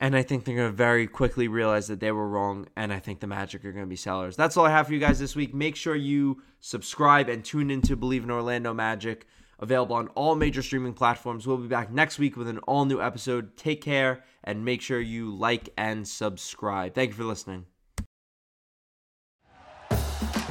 And 0.00 0.16
I 0.16 0.22
think 0.22 0.44
they're 0.44 0.56
going 0.56 0.70
to 0.70 0.76
very 0.76 1.06
quickly 1.06 1.48
realize 1.48 1.88
that 1.88 2.00
they 2.00 2.12
were 2.12 2.28
wrong. 2.28 2.68
And 2.74 2.90
I 2.90 3.00
think 3.00 3.20
the 3.20 3.26
Magic 3.26 3.66
are 3.66 3.72
going 3.72 3.84
to 3.84 3.88
be 3.88 3.96
sellers. 3.96 4.34
That's 4.34 4.56
all 4.56 4.64
I 4.64 4.70
have 4.70 4.86
for 4.86 4.94
you 4.94 5.00
guys 5.00 5.18
this 5.18 5.36
week. 5.36 5.54
Make 5.54 5.76
sure 5.76 5.94
you 5.94 6.42
subscribe 6.60 7.28
and 7.28 7.44
tune 7.44 7.70
in 7.70 7.82
to 7.82 7.98
Bleav 7.98 8.22
in 8.22 8.30
Orlando 8.30 8.72
Magic 8.72 9.26
available 9.58 9.96
on 9.96 10.08
all 10.08 10.34
major 10.34 10.62
streaming 10.62 10.94
platforms. 10.94 11.46
We'll 11.46 11.56
be 11.56 11.68
back 11.68 11.90
next 11.90 12.18
week 12.18 12.36
with 12.36 12.48
an 12.48 12.58
all 12.60 12.84
new 12.84 13.00
episode. 13.00 13.56
Take 13.56 13.82
care 13.82 14.24
and 14.44 14.64
make 14.64 14.82
sure 14.82 15.00
you 15.00 15.34
like 15.34 15.70
and 15.76 16.06
subscribe. 16.06 16.94
Thank 16.94 17.10
you 17.10 17.16
for 17.16 17.24
listening. 17.24 17.66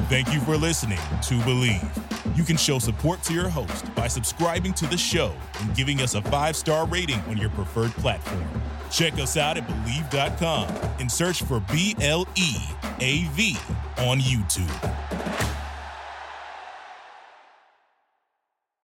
Thank 0.08 0.32
you 0.32 0.40
for 0.42 0.56
listening 0.56 0.98
to 0.98 1.34
Bleav. 1.40 2.38
You 2.38 2.44
can 2.44 2.58
show 2.58 2.78
support 2.80 3.24
to 3.24 3.34
your 3.34 3.50
host 3.50 3.94
by 3.96 4.08
subscribing 4.08 4.74
to 4.74 4.86
the 4.88 4.98
show 4.98 5.34
and 5.62 5.76
giving 5.76 6.02
us 6.02 6.14
a 6.14 6.22
five 6.24 6.56
star 6.56 6.86
rating 6.86 7.20
on 7.22 7.38
your 7.38 7.50
preferred 7.52 7.92
platform. 7.92 8.46
Check 8.92 9.14
us 9.14 9.36
out 9.36 9.58
at 9.58 9.68
Bleav.com 9.68 10.68
and 11.00 11.12
search 11.12 11.42
for 11.42 11.60
B 11.72 11.96
L 12.02 12.28
E 12.36 12.56
A 13.00 13.24
V 13.34 13.58
on 13.98 14.20
YouTube. 14.20 15.65